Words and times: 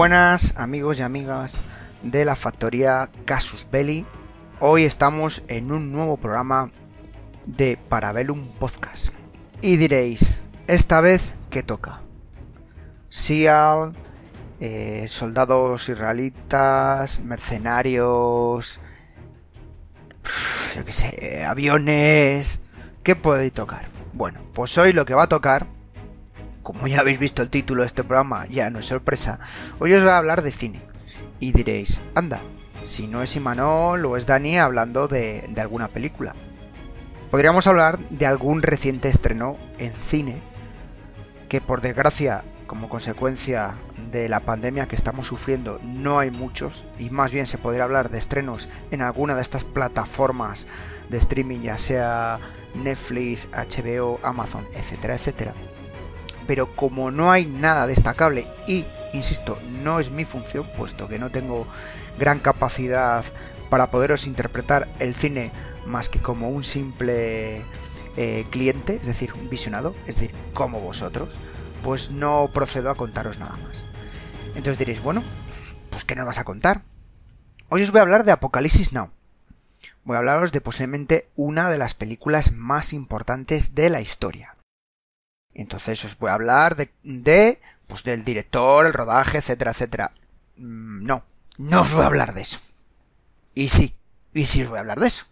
Buenas 0.00 0.56
amigos 0.56 0.98
y 0.98 1.02
amigas 1.02 1.60
de 2.02 2.24
la 2.24 2.34
factoría 2.34 3.10
Casus 3.26 3.66
Belli. 3.70 4.06
Hoy 4.58 4.84
estamos 4.84 5.42
en 5.48 5.70
un 5.72 5.92
nuevo 5.92 6.16
programa 6.16 6.70
de 7.44 7.76
Parabellum 7.76 8.48
Podcast. 8.58 9.12
Y 9.60 9.76
diréis, 9.76 10.40
esta 10.68 11.02
vez, 11.02 11.34
¿qué 11.50 11.62
toca? 11.62 12.00
SEAL, 13.10 13.94
eh, 14.58 15.04
soldados 15.06 15.90
israelitas, 15.90 17.20
mercenarios, 17.20 18.80
yo 20.76 20.84
qué 20.86 20.92
sé, 20.92 21.44
aviones, 21.44 22.60
¿qué 23.02 23.16
puede 23.16 23.50
tocar? 23.50 23.90
Bueno, 24.14 24.40
pues 24.54 24.78
hoy 24.78 24.94
lo 24.94 25.04
que 25.04 25.12
va 25.12 25.24
a 25.24 25.28
tocar 25.28 25.66
como 26.72 26.86
ya 26.86 27.00
habéis 27.00 27.18
visto 27.18 27.42
el 27.42 27.50
título 27.50 27.82
de 27.82 27.88
este 27.88 28.04
programa, 28.04 28.46
ya 28.46 28.70
no 28.70 28.78
es 28.78 28.86
sorpresa, 28.86 29.40
hoy 29.80 29.92
os 29.92 30.02
voy 30.02 30.10
a 30.10 30.18
hablar 30.18 30.42
de 30.42 30.52
cine. 30.52 30.80
Y 31.40 31.50
diréis, 31.50 32.00
anda, 32.14 32.42
si 32.84 33.08
no 33.08 33.22
es 33.22 33.34
Imanol 33.34 34.06
o 34.06 34.16
es 34.16 34.24
Dani 34.24 34.56
hablando 34.56 35.08
de, 35.08 35.44
de 35.48 35.60
alguna 35.60 35.88
película. 35.88 36.32
Podríamos 37.28 37.66
hablar 37.66 37.98
de 37.98 38.24
algún 38.24 38.62
reciente 38.62 39.08
estreno 39.08 39.58
en 39.78 39.92
cine, 40.00 40.42
que 41.48 41.60
por 41.60 41.80
desgracia, 41.80 42.44
como 42.68 42.88
consecuencia 42.88 43.74
de 44.12 44.28
la 44.28 44.38
pandemia 44.38 44.86
que 44.86 44.94
estamos 44.94 45.26
sufriendo, 45.26 45.80
no 45.82 46.20
hay 46.20 46.30
muchos, 46.30 46.84
y 47.00 47.10
más 47.10 47.32
bien 47.32 47.48
se 47.48 47.58
podría 47.58 47.82
hablar 47.82 48.10
de 48.10 48.18
estrenos 48.18 48.68
en 48.92 49.02
alguna 49.02 49.34
de 49.34 49.42
estas 49.42 49.64
plataformas 49.64 50.68
de 51.08 51.18
streaming, 51.18 51.62
ya 51.62 51.78
sea 51.78 52.38
Netflix, 52.76 53.48
HBO, 53.50 54.20
Amazon, 54.22 54.64
etcétera, 54.72 55.16
etcétera 55.16 55.52
pero 56.46 56.74
como 56.74 57.10
no 57.10 57.30
hay 57.30 57.46
nada 57.46 57.86
destacable 57.86 58.46
y, 58.66 58.84
insisto, 59.12 59.58
no 59.82 60.00
es 60.00 60.10
mi 60.10 60.24
función, 60.24 60.68
puesto 60.76 61.08
que 61.08 61.18
no 61.18 61.30
tengo 61.30 61.66
gran 62.18 62.38
capacidad 62.38 63.24
para 63.68 63.90
poderos 63.90 64.26
interpretar 64.26 64.88
el 64.98 65.14
cine 65.14 65.52
más 65.86 66.08
que 66.08 66.20
como 66.20 66.48
un 66.48 66.64
simple 66.64 67.64
eh, 68.16 68.46
cliente, 68.50 68.96
es 68.96 69.06
decir, 69.06 69.32
un 69.34 69.48
visionado, 69.48 69.94
es 70.06 70.16
decir, 70.16 70.34
como 70.52 70.80
vosotros, 70.80 71.38
pues 71.82 72.10
no 72.10 72.50
procedo 72.52 72.90
a 72.90 72.96
contaros 72.96 73.38
nada 73.38 73.56
más. 73.56 73.86
Entonces 74.48 74.78
diréis, 74.78 75.02
bueno, 75.02 75.22
pues 75.90 76.04
¿qué 76.04 76.14
nos 76.14 76.26
vas 76.26 76.38
a 76.38 76.44
contar? 76.44 76.82
Hoy 77.68 77.82
os 77.82 77.92
voy 77.92 78.00
a 78.00 78.02
hablar 78.02 78.24
de 78.24 78.32
Apocalipsis 78.32 78.92
Now. 78.92 79.10
Voy 80.04 80.16
a 80.16 80.18
hablaros 80.18 80.50
de 80.52 80.60
posiblemente 80.60 81.28
una 81.36 81.70
de 81.70 81.78
las 81.78 81.94
películas 81.94 82.52
más 82.52 82.92
importantes 82.92 83.74
de 83.74 83.90
la 83.90 84.00
historia. 84.00 84.56
Entonces 85.54 86.04
os 86.04 86.18
voy 86.18 86.30
a 86.30 86.34
hablar 86.34 86.76
de, 86.76 86.92
de 87.02 87.60
pues 87.86 88.04
del 88.04 88.24
director, 88.24 88.86
el 88.86 88.92
rodaje, 88.92 89.38
etcétera, 89.38 89.72
etcétera. 89.72 90.12
Mm, 90.56 91.04
no, 91.04 91.24
no 91.58 91.80
os 91.82 91.92
voy 91.92 92.02
a 92.02 92.06
hablar 92.06 92.34
de 92.34 92.42
eso. 92.42 92.58
Y 93.54 93.68
sí, 93.68 93.94
y 94.32 94.46
sí 94.46 94.62
os 94.62 94.68
voy 94.68 94.78
a 94.78 94.80
hablar 94.80 95.00
de 95.00 95.08
eso. 95.08 95.26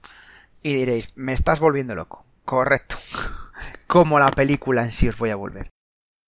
Y 0.62 0.74
diréis, 0.74 1.12
me 1.14 1.32
estás 1.32 1.60
volviendo 1.60 1.94
loco. 1.94 2.24
Correcto. 2.44 2.96
Como 3.86 4.18
la 4.18 4.28
película 4.28 4.82
en 4.82 4.92
sí 4.92 5.08
os 5.08 5.16
voy 5.16 5.30
a 5.30 5.36
volver. 5.36 5.70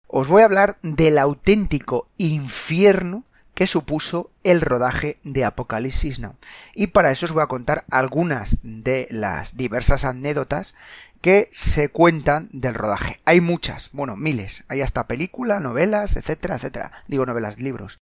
Os 0.06 0.28
voy 0.28 0.42
a 0.42 0.46
hablar 0.46 0.78
del 0.82 1.18
auténtico 1.18 2.08
infierno 2.16 3.24
que 3.60 3.66
supuso 3.66 4.30
el 4.42 4.62
rodaje 4.62 5.18
de 5.22 5.44
Apocalipsis 5.44 6.18
Now. 6.18 6.34
Y 6.74 6.86
para 6.86 7.10
eso 7.10 7.26
os 7.26 7.32
voy 7.32 7.42
a 7.42 7.46
contar 7.46 7.84
algunas 7.90 8.56
de 8.62 9.06
las 9.10 9.58
diversas 9.58 10.06
anécdotas 10.06 10.74
que 11.20 11.50
se 11.52 11.90
cuentan 11.90 12.48
del 12.52 12.72
rodaje. 12.72 13.20
Hay 13.26 13.42
muchas, 13.42 13.90
bueno, 13.92 14.16
miles. 14.16 14.64
Hay 14.68 14.80
hasta 14.80 15.06
películas, 15.06 15.60
novelas, 15.60 16.16
etcétera, 16.16 16.54
etcétera. 16.54 16.90
Digo 17.06 17.26
novelas, 17.26 17.58
libros. 17.58 17.98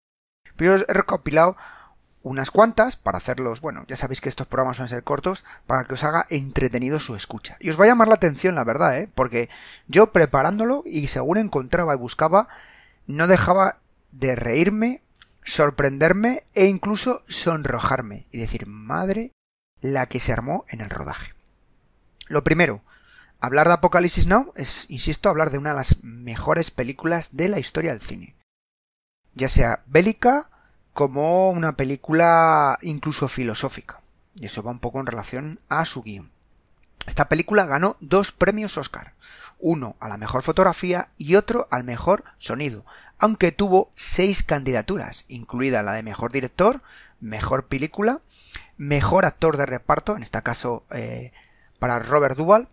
Pero 0.55 0.77
he 0.77 0.93
recopilado 0.93 1.57
unas 2.23 2.53
cuantas 2.53 2.95
para 2.95 3.19
hacerlos, 3.19 3.61
bueno, 3.61 3.83
ya 3.89 3.97
sabéis 3.97 4.21
que 4.21 4.29
estos 4.29 4.47
programas 4.47 4.77
suelen 4.77 4.91
ser 4.91 5.03
cortos, 5.03 5.45
para 5.67 5.83
que 5.87 5.95
os 5.95 6.05
haga 6.05 6.25
entretenido 6.31 7.01
su 7.01 7.17
escucha. 7.17 7.57
Y 7.59 7.71
os 7.71 7.81
va 7.81 7.87
a 7.87 7.89
llamar 7.89 8.07
la 8.07 8.15
atención, 8.15 8.55
la 8.55 8.63
verdad, 8.63 8.97
¿eh? 8.97 9.11
Porque 9.13 9.49
yo 9.89 10.13
preparándolo 10.13 10.85
y 10.87 11.09
según 11.09 11.37
encontraba 11.37 11.95
y 11.95 11.99
buscaba, 11.99 12.47
no 13.09 13.27
dejaba 13.27 13.79
de 14.13 14.37
reírme, 14.37 15.03
sorprenderme 15.49 16.45
e 16.55 16.67
incluso 16.67 17.23
sonrojarme 17.29 18.27
y 18.31 18.39
decir, 18.39 18.67
madre, 18.67 19.33
la 19.81 20.07
que 20.07 20.21
se 20.21 20.33
armó 20.33 20.65
en 20.69 20.81
el 20.81 20.91
rodaje. 20.91 21.35
Lo 22.29 22.45
primero, 22.45 22.83
Hablar 23.41 23.69
de 23.69 23.75
Apocalipsis 23.75 24.27
Now 24.27 24.53
es, 24.57 24.87
insisto, 24.89 25.29
hablar 25.29 25.51
de 25.51 25.59
una 25.59 25.71
de 25.71 25.77
las 25.77 26.03
mejores 26.03 26.73
películas 26.73 27.37
de 27.37 27.49
la 27.49 27.61
historia 27.61 27.93
del 27.93 28.01
cine. 28.01 28.35
Ya 29.35 29.49
sea 29.49 29.85
bélica 29.87 30.51
como 30.93 31.51
una 31.51 31.77
película 31.77 32.77
incluso 32.83 33.29
filosófica. 33.29 34.01
Y 34.35 34.47
eso 34.47 34.65
va 34.65 34.73
un 34.73 34.81
poco 34.81 34.99
en 34.99 35.07
relación 35.07 35.61
a 35.69 35.85
su 35.85 36.03
guion. 36.03 36.33
Esta 37.09 37.29
película 37.29 37.65
ganó 37.65 37.97
dos 38.01 38.33
premios 38.33 38.77
Oscar. 38.77 39.15
Uno 39.59 39.97
a 39.99 40.09
la 40.09 40.19
mejor 40.19 40.43
fotografía 40.43 41.09
y 41.17 41.37
otro 41.37 41.67
al 41.71 41.83
mejor 41.83 42.23
sonido, 42.37 42.85
aunque 43.19 43.51
tuvo 43.51 43.91
seis 43.97 44.43
candidaturas, 44.43 45.25
incluida 45.29 45.83
la 45.83 45.95
de 45.95 46.03
mejor 46.03 46.33
director, 46.33 46.83
mejor 47.19 47.67
película, 47.67 48.21
mejor 48.77 49.25
actor 49.25 49.57
de 49.57 49.65
reparto, 49.65 50.17
en 50.17 50.23
este 50.23 50.43
caso 50.43 50.85
eh, 50.91 51.33
para 51.79 51.99
Robert 51.99 52.37
Duvall, 52.37 52.69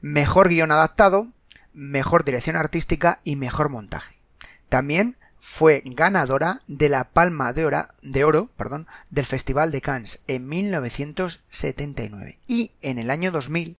mejor 0.00 0.48
guion 0.48 0.72
adaptado, 0.72 1.28
mejor 1.74 2.24
dirección 2.24 2.56
artística 2.56 3.20
y 3.24 3.36
mejor 3.36 3.68
montaje. 3.68 4.16
También 4.70 5.18
fue 5.44 5.82
ganadora 5.84 6.60
de 6.68 6.88
la 6.88 7.10
Palma 7.10 7.52
de 7.52 7.66
Oro, 7.66 7.88
de 8.00 8.22
Oro 8.24 8.48
del 9.10 9.26
Festival 9.26 9.72
de 9.72 9.80
Cannes 9.80 10.20
en 10.28 10.48
1979 10.48 12.38
y 12.46 12.70
en 12.80 13.00
el 13.00 13.10
año 13.10 13.32
2000 13.32 13.76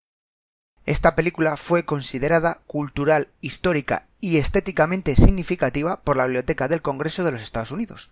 esta 0.86 1.14
película 1.14 1.56
fue 1.56 1.84
considerada 1.84 2.62
cultural, 2.66 3.28
histórica 3.40 4.08
y 4.20 4.38
estéticamente 4.38 5.14
significativa 5.14 6.00
por 6.00 6.16
la 6.16 6.24
Biblioteca 6.24 6.66
del 6.66 6.82
Congreso 6.82 7.22
de 7.22 7.30
los 7.30 7.42
Estados 7.42 7.70
Unidos, 7.70 8.10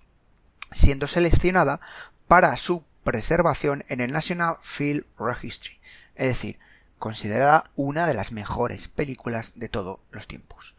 siendo 0.70 1.08
seleccionada 1.08 1.80
para 2.28 2.56
su 2.56 2.84
preservación 3.02 3.84
en 3.88 4.00
el 4.00 4.12
National 4.12 4.58
Film 4.62 5.02
Registry, 5.18 5.80
es 6.14 6.28
decir, 6.28 6.60
considerada 7.00 7.64
una 7.74 8.06
de 8.06 8.14
las 8.14 8.30
mejores 8.30 8.86
películas 8.86 9.54
de 9.56 9.68
todos 9.68 9.98
los 10.12 10.28
tiempos. 10.28 10.76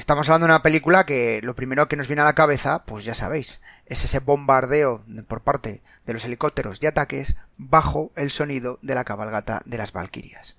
Estamos 0.00 0.30
hablando 0.30 0.46
de 0.46 0.54
una 0.54 0.62
película 0.62 1.04
que 1.04 1.42
lo 1.42 1.54
primero 1.54 1.86
que 1.86 1.94
nos 1.94 2.08
viene 2.08 2.22
a 2.22 2.24
la 2.24 2.34
cabeza, 2.34 2.86
pues 2.86 3.04
ya 3.04 3.14
sabéis, 3.14 3.60
es 3.84 4.02
ese 4.02 4.20
bombardeo 4.20 5.04
por 5.28 5.42
parte 5.42 5.82
de 6.06 6.14
los 6.14 6.24
helicópteros 6.24 6.80
de 6.80 6.88
ataques 6.88 7.36
bajo 7.58 8.10
el 8.16 8.30
sonido 8.30 8.78
de 8.80 8.94
la 8.94 9.04
cabalgata 9.04 9.60
de 9.66 9.76
las 9.76 9.92
Valquirias. 9.92 10.56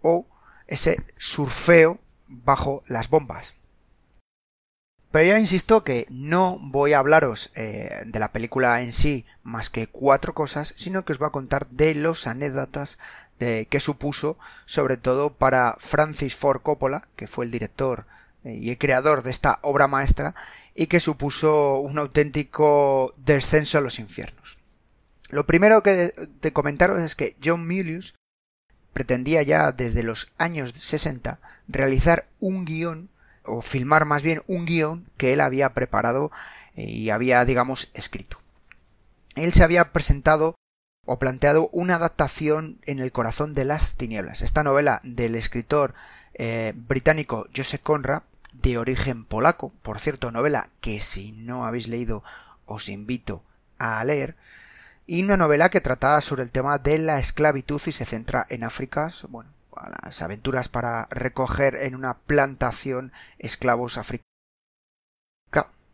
O 0.00 0.28
ese 0.68 1.02
surfeo 1.16 1.98
bajo 2.28 2.84
las 2.86 3.10
bombas. 3.10 3.54
Pero 5.10 5.26
ya 5.26 5.40
insisto 5.40 5.82
que 5.82 6.06
no 6.08 6.60
voy 6.60 6.92
a 6.92 7.00
hablaros 7.00 7.50
eh, 7.56 8.04
de 8.06 8.18
la 8.20 8.30
película 8.30 8.80
en 8.80 8.92
sí 8.92 9.26
más 9.42 9.70
que 9.70 9.88
cuatro 9.88 10.34
cosas, 10.34 10.72
sino 10.76 11.04
que 11.04 11.12
os 11.12 11.18
voy 11.18 11.26
a 11.26 11.32
contar 11.32 11.66
de 11.70 11.96
los 11.96 12.28
anécdotas 12.28 12.98
que 13.38 13.80
supuso, 13.80 14.36
sobre 14.66 14.96
todo 14.96 15.32
para 15.32 15.76
Francis 15.78 16.34
Ford 16.34 16.60
Coppola, 16.60 17.08
que 17.14 17.28
fue 17.28 17.44
el 17.44 17.52
director 17.52 18.06
y 18.44 18.70
el 18.70 18.78
creador 18.78 19.22
de 19.22 19.30
esta 19.30 19.58
obra 19.62 19.86
maestra, 19.86 20.34
y 20.74 20.86
que 20.86 21.00
supuso 21.00 21.78
un 21.78 21.98
auténtico 21.98 23.12
descenso 23.16 23.78
a 23.78 23.80
los 23.80 23.98
infiernos. 23.98 24.58
Lo 25.30 25.46
primero 25.46 25.82
que 25.82 26.12
te 26.40 26.52
comentaros 26.52 27.02
es 27.02 27.14
que 27.14 27.36
John 27.42 27.66
Milius 27.66 28.14
pretendía 28.92 29.42
ya 29.42 29.72
desde 29.72 30.02
los 30.02 30.32
años 30.38 30.72
60 30.74 31.38
realizar 31.68 32.28
un 32.40 32.64
guion, 32.64 33.10
o 33.44 33.62
filmar 33.62 34.04
más 34.04 34.22
bien 34.22 34.42
un 34.46 34.66
guion 34.66 35.10
que 35.16 35.32
él 35.32 35.40
había 35.40 35.72
preparado 35.74 36.30
eh, 36.74 36.84
y 36.84 37.10
había, 37.10 37.44
digamos, 37.44 37.90
escrito. 37.94 38.38
Él 39.36 39.52
se 39.52 39.64
había 39.64 39.92
presentado 39.92 40.54
o 41.06 41.18
planteado 41.18 41.68
una 41.72 41.94
adaptación 41.94 42.80
en 42.84 42.98
el 42.98 43.12
corazón 43.12 43.54
de 43.54 43.64
las 43.64 43.96
tinieblas. 43.96 44.42
Esta 44.42 44.62
novela 44.62 45.00
del 45.04 45.34
escritor 45.36 45.94
eh, 46.38 46.72
británico 46.74 47.46
Joseph 47.54 47.82
Conrad, 47.82 48.22
de 48.52 48.78
origen 48.78 49.24
polaco, 49.24 49.72
por 49.82 49.98
cierto, 49.98 50.30
novela 50.30 50.70
que 50.80 51.00
si 51.00 51.32
no 51.32 51.64
habéis 51.64 51.88
leído 51.88 52.24
os 52.64 52.88
invito 52.88 53.42
a 53.78 54.02
leer, 54.04 54.36
y 55.06 55.22
una 55.22 55.36
novela 55.36 55.70
que 55.70 55.80
trata 55.80 56.20
sobre 56.20 56.42
el 56.42 56.52
tema 56.52 56.78
de 56.78 56.98
la 56.98 57.18
esclavitud 57.18 57.80
y 57.86 57.92
se 57.92 58.04
centra 58.04 58.46
en 58.50 58.64
África, 58.64 59.10
bueno, 59.28 59.50
las 60.02 60.22
aventuras 60.22 60.68
para 60.68 61.06
recoger 61.10 61.76
en 61.76 61.94
una 61.94 62.18
plantación 62.18 63.12
esclavos 63.38 63.96
africanos. 63.96 64.24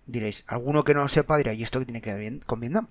diréis, 0.07 0.45
alguno 0.49 0.85
que 0.85 0.95
no 0.95 1.03
lo 1.03 1.09
sepa 1.09 1.37
dirá, 1.37 1.53
¿y 1.53 1.63
esto 1.63 1.79
que 1.79 1.87
tiene 1.87 2.03
que 2.03 2.15
ver 2.15 2.45
con 2.45 2.61
Vietnam? 2.61 2.89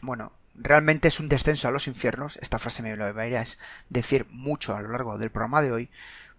Bueno, 0.00 0.32
realmente 0.54 1.08
es 1.08 1.20
un 1.20 1.28
descenso 1.28 1.68
a 1.68 1.70
los 1.70 1.86
infiernos, 1.86 2.36
esta 2.38 2.58
frase 2.58 2.82
me 2.82 2.96
lo 2.96 3.04
a 3.04 3.44
decir 3.90 4.26
mucho 4.30 4.74
a 4.74 4.82
lo 4.82 4.88
largo 4.88 5.18
del 5.18 5.30
programa 5.30 5.62
de 5.62 5.72
hoy, 5.72 5.90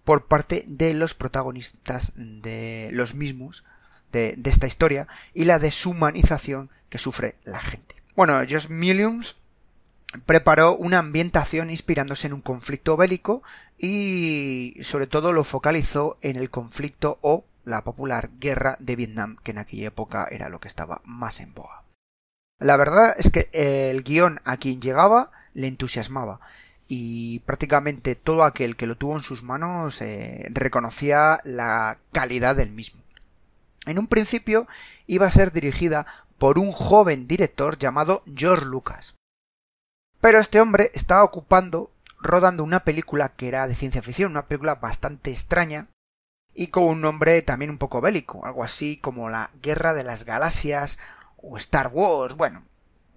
por 0.04 0.26
parte 0.26 0.66
de 0.68 0.94
los 0.94 1.14
protagonistas 1.14 2.12
de 2.16 2.90
los 2.92 3.16
mismos, 3.16 3.64
de, 4.12 4.40
esta 4.46 4.68
historia 4.68 5.08
y 5.34 5.46
la 5.46 5.60
deshumanización 5.60 6.70
que 6.90 6.98
sufre 6.98 7.36
la 7.46 7.60
gente. 7.60 7.96
Bueno, 8.16 8.38
Josh 8.48 8.68
Millions 8.70 9.38
preparó 10.26 10.76
una 10.76 11.00
ambientación 11.00 11.70
inspirándose 11.70 12.28
en 12.28 12.34
un 12.34 12.42
conflicto 12.42 12.96
bélico 12.96 13.42
y 13.78 14.78
sobre 14.82 15.08
todo 15.08 15.34
lo 15.34 15.44
focalizó 15.44 16.18
en 16.22 16.36
el 16.36 16.52
conflicto 16.52 17.18
o 17.22 17.46
la 17.66 17.84
popular 17.84 18.30
guerra 18.40 18.76
de 18.80 18.96
Vietnam, 18.96 19.38
que 19.44 19.52
en 19.52 19.58
aquella 19.58 19.88
época 19.88 20.28
era 20.30 20.50
lo 20.50 20.60
que 20.60 20.68
estaba 20.68 21.02
más 21.06 21.40
en 21.40 21.54
boga. 21.54 21.84
La 22.60 22.78
verdad 22.78 23.16
es 23.18 23.32
que 23.32 23.50
el 23.54 24.04
guion 24.04 24.40
a 24.44 24.58
quien 24.58 24.82
llegaba 24.82 25.32
le 25.54 25.68
entusiasmaba 25.68 26.40
y 26.96 27.40
prácticamente 27.40 28.14
todo 28.14 28.44
aquel 28.44 28.76
que 28.76 28.86
lo 28.86 28.96
tuvo 28.96 29.18
en 29.18 29.24
sus 29.24 29.42
manos 29.42 30.00
eh, 30.00 30.48
reconocía 30.52 31.40
la 31.44 31.98
calidad 32.12 32.56
del 32.56 32.70
mismo. 32.70 33.02
En 33.88 33.98
un 33.98 34.06
principio 34.06 34.68
iba 35.08 35.26
a 35.26 35.32
ser 35.32 35.52
dirigida 35.52 36.06
por 36.38 36.60
un 36.60 36.72
joven 36.72 37.28
director 37.28 37.80
llamado 37.80 38.22
George 38.36 38.66
Lucas. 38.66 39.16
Pero 40.22 40.40
este 40.40 40.62
hombre 40.62 40.92
estaba 40.94 41.24
ocupando 41.24 41.90
rodando 42.20 42.64
una 42.64 42.84
película 42.84 43.30
que 43.30 43.48
era 43.48 43.68
de 43.68 43.74
ciencia 43.74 44.04
ficción, 44.04 44.30
una 44.30 44.46
película 44.46 44.76
bastante 44.76 45.32
extraña 45.32 45.88
y 46.54 46.68
con 46.68 46.84
un 46.84 47.02
nombre 47.02 47.42
también 47.42 47.72
un 47.72 47.80
poco 47.80 48.02
bélico, 48.02 48.46
algo 48.46 48.64
así 48.64 48.98
como 48.98 49.30
la 49.30 49.50
Guerra 49.64 49.96
de 49.96 50.04
las 50.04 50.26
Galaxias 50.26 51.00
o 51.38 51.58
Star 51.58 51.88
Wars, 51.92 52.38
bueno, 52.38 52.62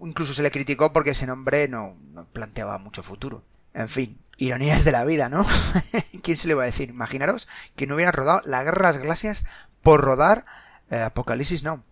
incluso 0.00 0.32
se 0.32 0.42
le 0.42 0.50
criticó 0.50 0.94
porque 0.94 1.10
ese 1.10 1.26
nombre 1.26 1.68
no, 1.68 1.94
planteaba 2.32 2.78
mucho 2.78 3.02
futuro. 3.02 3.42
En 3.76 3.90
fin, 3.90 4.18
ironías 4.38 4.84
de 4.84 4.92
la 4.92 5.04
vida, 5.04 5.28
¿no? 5.28 5.44
¿Quién 6.22 6.36
se 6.36 6.48
le 6.48 6.54
va 6.54 6.62
a 6.62 6.66
decir? 6.66 6.88
Imaginaros 6.88 7.46
que 7.76 7.86
no 7.86 7.94
hubieran 7.94 8.14
rodado 8.14 8.40
la 8.46 8.64
Guerra 8.64 8.88
las 8.88 8.96
Galaxias 8.96 9.44
por 9.82 10.00
rodar 10.00 10.46
eh, 10.88 10.96
Apocalipsis 10.96 11.62
no. 11.62 11.84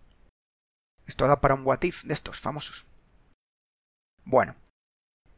Esto 1.05 1.27
da 1.27 1.41
para 1.41 1.53
un 1.53 1.63
what 1.63 1.83
if 1.83 2.03
de 2.03 2.15
estos 2.15 2.41
famosos. 2.41 2.87
Bueno, 4.23 4.55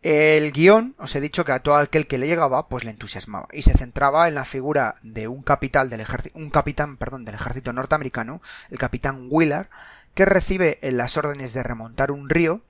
el 0.04 0.54
guion, 0.54 0.96
os 1.00 1.14
he 1.18 1.20
dicho 1.20 1.44
que 1.44 1.52
a 1.52 1.60
todo 1.60 1.76
aquel 1.76 2.08
que 2.08 2.18
le 2.18 2.28
llegaba, 2.28 2.70
pues 2.70 2.86
le 2.86 2.92
entusiasmaba 2.92 3.50
y 3.52 3.64
se 3.64 3.78
centraba 3.78 4.30
en 4.30 4.36
la 4.36 4.46
figura 4.46 4.96
de 5.02 5.28
un 5.28 5.44
capitán 5.44 5.90
del 5.90 6.00
ejército, 6.00 6.40
un 6.40 6.50
capitán, 6.50 6.96
perdón, 6.96 7.26
del 7.26 7.36
ejército 7.36 7.74
norteamericano, 7.74 8.42
el 8.70 8.78
capitán 8.78 9.28
Wheeler, 9.30 9.70
que 10.14 10.24
recibe 10.24 10.80
las 10.82 11.18
órdenes 11.18 11.52
de 11.52 11.64
remontar 11.64 12.12
un 12.12 12.30
río 12.30 12.62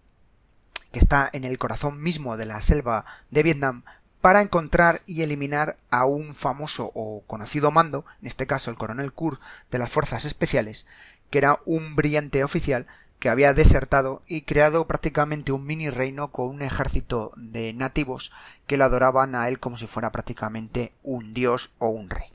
que 0.91 0.99
está 0.99 1.29
en 1.33 1.43
el 1.43 1.57
corazón 1.57 2.01
mismo 2.01 2.37
de 2.37 2.45
la 2.45 2.61
selva 2.61 3.05
de 3.31 3.43
Vietnam 3.43 3.83
para 4.21 4.41
encontrar 4.41 5.01
y 5.05 5.21
eliminar 5.21 5.77
a 5.89 6.05
un 6.05 6.33
famoso 6.33 6.91
o 6.93 7.23
conocido 7.27 7.71
mando, 7.71 8.05
en 8.21 8.27
este 8.27 8.47
caso 8.47 8.71
el 8.71 8.77
coronel 8.77 9.13
Kur 9.13 9.39
de 9.71 9.79
las 9.79 9.89
fuerzas 9.89 10.25
especiales, 10.25 10.85
que 11.29 11.37
era 11.37 11.59
un 11.65 11.95
brillante 11.95 12.43
oficial 12.43 12.87
que 13.19 13.29
había 13.29 13.53
desertado 13.53 14.21
y 14.27 14.41
creado 14.41 14.85
prácticamente 14.85 15.51
un 15.51 15.65
mini 15.65 15.89
reino 15.89 16.31
con 16.31 16.49
un 16.49 16.61
ejército 16.61 17.31
de 17.35 17.73
nativos 17.73 18.31
que 18.67 18.77
le 18.77 18.83
adoraban 18.83 19.33
a 19.35 19.47
él 19.49 19.59
como 19.59 19.77
si 19.77 19.87
fuera 19.87 20.11
prácticamente 20.11 20.93
un 21.03 21.33
dios 21.33 21.71
o 21.79 21.89
un 21.89 22.09
rey. 22.09 22.31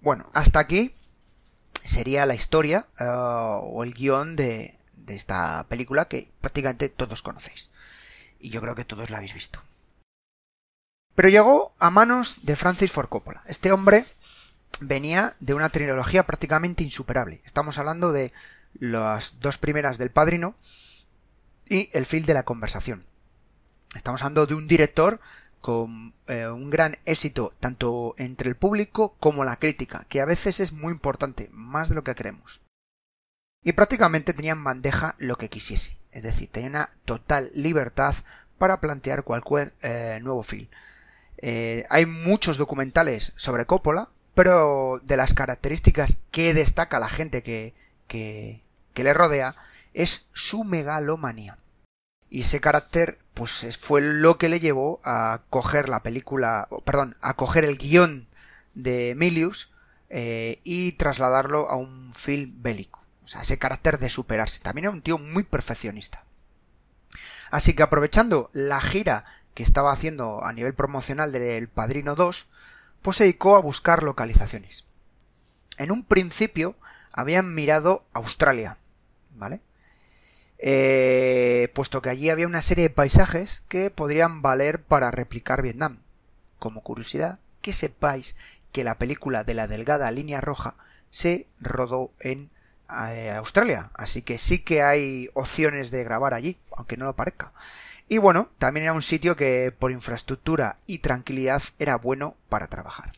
Bueno, 0.00 0.28
hasta 0.34 0.60
aquí 0.60 0.94
sería 1.82 2.26
la 2.26 2.34
historia 2.34 2.86
eh, 3.00 3.04
o 3.06 3.82
el 3.82 3.94
guion 3.94 4.36
de, 4.36 4.78
de 5.04 5.16
esta 5.16 5.64
película 5.68 6.06
que 6.06 6.30
prácticamente 6.40 6.88
todos 6.88 7.22
conocéis. 7.22 7.70
Y 8.38 8.50
yo 8.50 8.60
creo 8.60 8.74
que 8.74 8.84
todos 8.84 9.10
la 9.10 9.18
habéis 9.18 9.34
visto. 9.34 9.60
Pero 11.14 11.28
llegó 11.28 11.74
a 11.78 11.90
manos 11.90 12.40
de 12.42 12.56
Francis 12.56 12.90
Ford 12.90 13.08
Coppola. 13.08 13.42
Este 13.46 13.72
hombre 13.72 14.04
venía 14.80 15.36
de 15.40 15.54
una 15.54 15.70
trilogía 15.70 16.26
prácticamente 16.26 16.82
insuperable. 16.82 17.40
Estamos 17.44 17.78
hablando 17.78 18.12
de 18.12 18.32
las 18.74 19.40
dos 19.40 19.58
primeras 19.58 19.98
del 19.98 20.10
Padrino 20.10 20.56
y 21.68 21.88
El 21.92 22.04
fil 22.04 22.26
de 22.26 22.34
la 22.34 22.42
conversación. 22.42 23.06
Estamos 23.94 24.22
hablando 24.22 24.46
de 24.46 24.54
un 24.54 24.66
director 24.66 25.20
con 25.60 26.12
eh, 26.26 26.46
un 26.48 26.68
gran 26.68 26.98
éxito 27.06 27.52
tanto 27.58 28.14
entre 28.18 28.50
el 28.50 28.56
público 28.56 29.16
como 29.18 29.44
la 29.44 29.56
crítica, 29.56 30.04
que 30.10 30.20
a 30.20 30.26
veces 30.26 30.60
es 30.60 30.72
muy 30.72 30.92
importante, 30.92 31.48
más 31.52 31.88
de 31.88 31.94
lo 31.94 32.04
que 32.04 32.14
creemos. 32.14 32.60
Y 33.64 33.72
prácticamente 33.72 34.34
tenía 34.34 34.52
en 34.52 34.62
bandeja 34.62 35.14
lo 35.18 35.36
que 35.36 35.48
quisiese, 35.48 35.96
es 36.12 36.22
decir, 36.22 36.50
tenía 36.52 36.68
una 36.68 36.90
total 37.06 37.50
libertad 37.54 38.14
para 38.58 38.80
plantear 38.80 39.24
cualquier 39.24 39.72
eh, 39.80 40.18
nuevo 40.22 40.42
film. 40.42 40.68
Eh, 41.38 41.86
hay 41.90 42.06
muchos 42.06 42.58
documentales 42.58 43.32
sobre 43.36 43.64
Coppola, 43.64 44.10
pero 44.34 45.00
de 45.02 45.16
las 45.16 45.34
características 45.34 46.18
que 46.30 46.54
destaca 46.54 46.98
la 46.98 47.08
gente 47.08 47.42
que, 47.42 47.74
que, 48.08 48.60
le 48.94 49.14
rodea 49.14 49.54
es 49.94 50.26
su 50.34 50.64
megalomanía. 50.64 51.58
Y 52.30 52.40
ese 52.40 52.60
carácter, 52.60 53.18
pues 53.32 53.78
fue 53.78 54.00
lo 54.00 54.38
que 54.38 54.48
le 54.48 54.60
llevó 54.60 55.00
a 55.04 55.42
coger 55.50 55.88
la 55.88 56.02
película, 56.02 56.68
perdón, 56.84 57.16
a 57.20 57.34
coger 57.34 57.64
el 57.64 57.78
guion 57.78 58.26
de 58.74 59.10
Emilius 59.10 59.72
eh, 60.10 60.60
y 60.64 60.92
trasladarlo 60.92 61.70
a 61.70 61.76
un 61.76 62.12
film 62.14 62.62
bélico. 62.62 63.03
O 63.24 63.28
sea, 63.28 63.40
ese 63.40 63.58
carácter 63.58 63.98
de 63.98 64.08
superarse. 64.08 64.60
También 64.60 64.86
era 64.86 64.94
un 64.94 65.02
tío 65.02 65.18
muy 65.18 65.42
perfeccionista. 65.42 66.24
Así 67.50 67.74
que 67.74 67.82
aprovechando 67.82 68.50
la 68.52 68.80
gira 68.80 69.24
que 69.54 69.62
estaba 69.62 69.92
haciendo 69.92 70.44
a 70.44 70.52
nivel 70.52 70.74
promocional 70.74 71.32
del 71.32 71.68
Padrino 71.68 72.14
2, 72.14 72.48
pues 73.02 73.16
se 73.16 73.24
dedicó 73.24 73.56
a 73.56 73.60
buscar 73.60 74.02
localizaciones. 74.02 74.84
En 75.78 75.90
un 75.90 76.04
principio 76.04 76.76
habían 77.12 77.54
mirado 77.54 78.04
Australia, 78.12 78.78
¿vale? 79.34 79.60
Eh, 80.58 81.70
puesto 81.74 82.00
que 82.02 82.10
allí 82.10 82.30
había 82.30 82.46
una 82.46 82.62
serie 82.62 82.84
de 82.84 82.94
paisajes 82.94 83.62
que 83.68 83.90
podrían 83.90 84.42
valer 84.42 84.82
para 84.82 85.10
replicar 85.10 85.62
Vietnam. 85.62 86.00
Como 86.58 86.82
curiosidad, 86.82 87.38
que 87.60 87.72
sepáis 87.72 88.36
que 88.72 88.84
la 88.84 88.98
película 88.98 89.44
de 89.44 89.54
la 89.54 89.68
delgada 89.68 90.10
línea 90.10 90.40
roja 90.40 90.74
se 91.10 91.46
rodó 91.60 92.12
en 92.18 92.50
eh, 93.10 93.30
Australia, 93.30 93.90
así 93.94 94.22
que 94.22 94.38
sí 94.38 94.60
que 94.60 94.82
hay 94.82 95.28
opciones 95.34 95.90
de 95.90 96.04
grabar 96.04 96.34
allí, 96.34 96.58
aunque 96.76 96.96
no 96.96 97.04
lo 97.04 97.16
parezca. 97.16 97.52
Y 98.08 98.18
bueno, 98.18 98.50
también 98.58 98.84
era 98.84 98.92
un 98.92 99.02
sitio 99.02 99.36
que 99.36 99.72
por 99.76 99.90
infraestructura 99.90 100.76
y 100.86 100.98
tranquilidad 100.98 101.62
era 101.78 101.96
bueno 101.96 102.36
para 102.48 102.66
trabajar. 102.66 103.12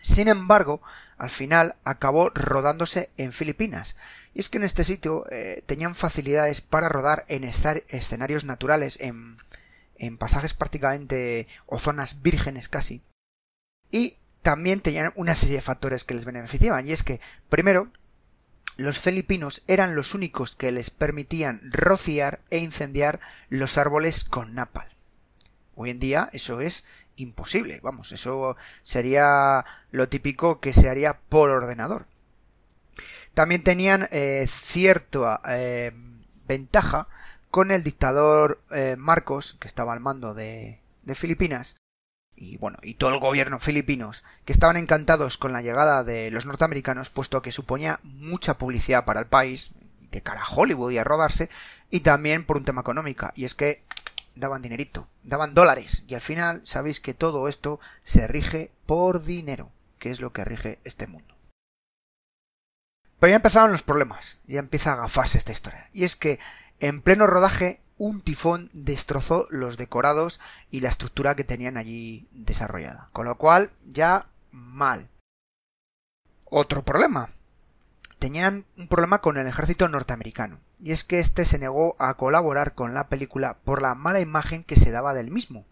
Sin 0.00 0.28
embargo, 0.28 0.82
al 1.16 1.30
final 1.30 1.76
acabó 1.82 2.28
rodándose 2.28 3.10
en 3.16 3.32
Filipinas. 3.32 3.96
Y 4.34 4.40
es 4.40 4.50
que 4.50 4.58
en 4.58 4.64
este 4.64 4.84
sitio 4.84 5.24
eh, 5.30 5.62
tenían 5.64 5.94
facilidades 5.94 6.60
para 6.60 6.90
rodar 6.90 7.24
en 7.28 7.42
escenarios 7.42 8.44
naturales, 8.44 9.00
en, 9.00 9.38
en 9.96 10.18
pasajes 10.18 10.52
prácticamente 10.52 11.48
o 11.66 11.78
zonas 11.78 12.20
vírgenes 12.20 12.68
casi. 12.68 13.02
Y 13.90 14.18
también 14.42 14.80
tenían 14.80 15.10
una 15.16 15.34
serie 15.34 15.56
de 15.56 15.62
factores 15.62 16.04
que 16.04 16.14
les 16.14 16.26
beneficiaban. 16.26 16.86
Y 16.86 16.92
es 16.92 17.02
que, 17.02 17.18
primero, 17.48 17.90
los 18.76 18.98
filipinos 18.98 19.62
eran 19.66 19.94
los 19.94 20.14
únicos 20.14 20.56
que 20.56 20.72
les 20.72 20.90
permitían 20.90 21.60
rociar 21.70 22.40
e 22.50 22.58
incendiar 22.58 23.20
los 23.48 23.78
árboles 23.78 24.24
con 24.24 24.54
napal. 24.54 24.86
Hoy 25.76 25.90
en 25.90 26.00
día 26.00 26.28
eso 26.32 26.60
es 26.60 26.84
imposible, 27.16 27.80
vamos, 27.82 28.12
eso 28.12 28.56
sería 28.82 29.64
lo 29.90 30.08
típico 30.08 30.60
que 30.60 30.72
se 30.72 30.88
haría 30.88 31.20
por 31.28 31.50
ordenador. 31.50 32.06
También 33.34 33.64
tenían 33.64 34.08
eh, 34.12 34.46
cierta 34.48 35.40
eh, 35.48 35.92
ventaja 36.46 37.08
con 37.50 37.70
el 37.70 37.82
dictador 37.82 38.60
eh, 38.70 38.96
Marcos, 38.98 39.56
que 39.60 39.68
estaba 39.68 39.92
al 39.92 40.00
mando 40.00 40.34
de 40.34 40.80
Filipinas, 41.14 41.76
y 42.36 42.56
bueno, 42.56 42.78
y 42.82 42.94
todo 42.94 43.10
el 43.10 43.20
gobierno 43.20 43.58
filipinos, 43.58 44.24
que 44.44 44.52
estaban 44.52 44.76
encantados 44.76 45.38
con 45.38 45.52
la 45.52 45.62
llegada 45.62 46.04
de 46.04 46.30
los 46.30 46.46
norteamericanos, 46.46 47.10
puesto 47.10 47.42
que 47.42 47.52
suponía 47.52 48.00
mucha 48.02 48.58
publicidad 48.58 49.04
para 49.04 49.20
el 49.20 49.26
país, 49.26 49.70
de 50.10 50.22
cara 50.22 50.42
a 50.42 50.54
Hollywood 50.54 50.92
y 50.92 50.98
a 50.98 51.04
rodarse, 51.04 51.48
y 51.90 52.00
también 52.00 52.44
por 52.44 52.56
un 52.56 52.64
tema 52.64 52.82
económico, 52.82 53.30
y 53.34 53.44
es 53.44 53.54
que 53.54 53.82
daban 54.36 54.62
dinerito, 54.62 55.08
daban 55.22 55.54
dólares, 55.54 56.04
y 56.06 56.14
al 56.14 56.20
final 56.20 56.62
sabéis 56.64 57.00
que 57.00 57.14
todo 57.14 57.48
esto 57.48 57.80
se 58.02 58.26
rige 58.26 58.70
por 58.86 59.22
dinero, 59.22 59.70
que 59.98 60.10
es 60.10 60.20
lo 60.20 60.32
que 60.32 60.44
rige 60.44 60.78
este 60.84 61.06
mundo. 61.06 61.34
Pero 63.18 63.30
ya 63.30 63.36
empezaron 63.36 63.72
los 63.72 63.82
problemas, 63.82 64.38
ya 64.46 64.58
empieza 64.58 64.92
a 64.92 64.96
gafarse 64.96 65.38
esta 65.38 65.52
historia, 65.52 65.88
y 65.92 66.04
es 66.04 66.16
que 66.16 66.38
en 66.80 67.00
pleno 67.00 67.26
rodaje 67.26 67.80
un 67.98 68.20
tifón 68.20 68.70
destrozó 68.72 69.46
los 69.50 69.76
decorados 69.76 70.40
y 70.70 70.80
la 70.80 70.88
estructura 70.88 71.34
que 71.34 71.44
tenían 71.44 71.76
allí 71.76 72.28
desarrollada. 72.32 73.08
Con 73.12 73.26
lo 73.26 73.36
cual, 73.36 73.70
ya 73.84 74.26
mal. 74.50 75.08
Otro 76.44 76.84
problema. 76.84 77.28
Tenían 78.18 78.64
un 78.76 78.88
problema 78.88 79.20
con 79.20 79.36
el 79.36 79.46
ejército 79.46 79.88
norteamericano, 79.88 80.58
y 80.78 80.92
es 80.92 81.04
que 81.04 81.18
éste 81.18 81.44
se 81.44 81.58
negó 81.58 81.94
a 81.98 82.14
colaborar 82.14 82.74
con 82.74 82.94
la 82.94 83.08
película 83.08 83.58
por 83.64 83.82
la 83.82 83.94
mala 83.94 84.20
imagen 84.20 84.64
que 84.64 84.76
se 84.76 84.90
daba 84.90 85.14
del 85.14 85.30
mismo. 85.30 85.66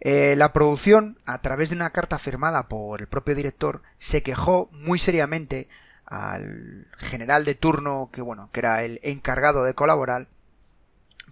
Eh, 0.00 0.34
la 0.36 0.52
producción, 0.52 1.18
a 1.26 1.38
través 1.38 1.70
de 1.70 1.76
una 1.76 1.90
carta 1.90 2.18
firmada 2.18 2.68
por 2.68 3.00
el 3.00 3.08
propio 3.08 3.34
director, 3.34 3.82
se 3.98 4.22
quejó 4.22 4.68
muy 4.72 4.98
seriamente 4.98 5.68
al 6.06 6.86
general 6.96 7.44
de 7.44 7.54
turno, 7.54 8.08
que 8.12 8.22
bueno, 8.22 8.48
que 8.52 8.60
era 8.60 8.84
el 8.84 9.00
encargado 9.02 9.64
de 9.64 9.74
colaborar, 9.74 10.28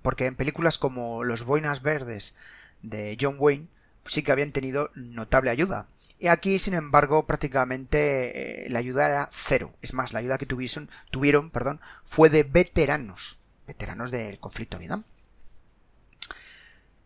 porque 0.06 0.26
en 0.26 0.36
películas 0.36 0.78
como 0.78 1.24
Los 1.24 1.44
Boinas 1.44 1.82
Verdes 1.82 2.36
de 2.80 3.18
John 3.20 3.38
Wayne, 3.40 3.66
sí 4.04 4.22
que 4.22 4.30
habían 4.30 4.52
tenido 4.52 4.88
notable 4.94 5.50
ayuda. 5.50 5.88
Y 6.20 6.28
aquí, 6.28 6.60
sin 6.60 6.74
embargo, 6.74 7.26
prácticamente 7.26 8.66
eh, 8.66 8.70
la 8.70 8.78
ayuda 8.78 9.06
era 9.06 9.30
cero. 9.32 9.74
Es 9.82 9.94
más, 9.94 10.12
la 10.12 10.20
ayuda 10.20 10.38
que 10.38 10.46
tuvieron, 10.46 10.88
tuvieron 11.10 11.50
perdón, 11.50 11.80
fue 12.04 12.30
de 12.30 12.44
veteranos, 12.44 13.40
veteranos 13.66 14.12
del 14.12 14.38
conflicto 14.38 14.78
Vietnam. 14.78 15.02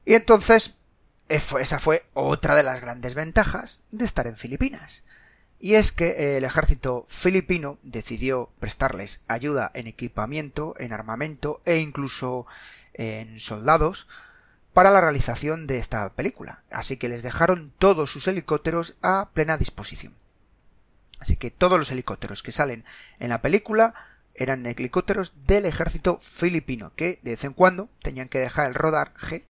Y 0.04 0.12
entonces, 0.12 0.74
esa 1.30 1.78
fue 1.78 2.04
otra 2.12 2.54
de 2.54 2.64
las 2.64 2.82
grandes 2.82 3.14
ventajas 3.14 3.80
de 3.92 4.04
estar 4.04 4.26
en 4.26 4.36
Filipinas. 4.36 5.04
Y 5.58 5.76
es 5.76 5.92
que 5.92 6.36
el 6.36 6.44
ejército 6.44 7.06
filipino 7.08 7.78
decidió 7.82 8.50
prestarles 8.58 9.22
ayuda 9.26 9.70
en 9.72 9.86
equipamiento, 9.86 10.74
en 10.78 10.92
armamento 10.92 11.62
e 11.64 11.78
incluso 11.78 12.46
en 13.00 13.40
soldados 13.40 14.06
para 14.74 14.90
la 14.90 15.00
realización 15.00 15.66
de 15.66 15.78
esta 15.78 16.12
película. 16.14 16.62
Así 16.70 16.98
que 16.98 17.08
les 17.08 17.22
dejaron 17.22 17.72
todos 17.78 18.12
sus 18.12 18.28
helicópteros 18.28 18.96
a 19.00 19.30
plena 19.32 19.56
disposición. 19.56 20.14
Así 21.18 21.36
que 21.36 21.50
todos 21.50 21.78
los 21.78 21.90
helicópteros 21.90 22.42
que 22.42 22.52
salen 22.52 22.84
en 23.18 23.30
la 23.30 23.40
película 23.40 23.94
eran 24.34 24.66
helicópteros 24.66 25.46
del 25.46 25.64
ejército 25.64 26.18
filipino, 26.18 26.92
que 26.94 27.20
de 27.22 27.32
vez 27.32 27.44
en 27.44 27.54
cuando 27.54 27.88
tenían 28.00 28.28
que 28.28 28.38
dejar 28.38 28.68
el 28.68 28.74
rodaje 28.74 29.46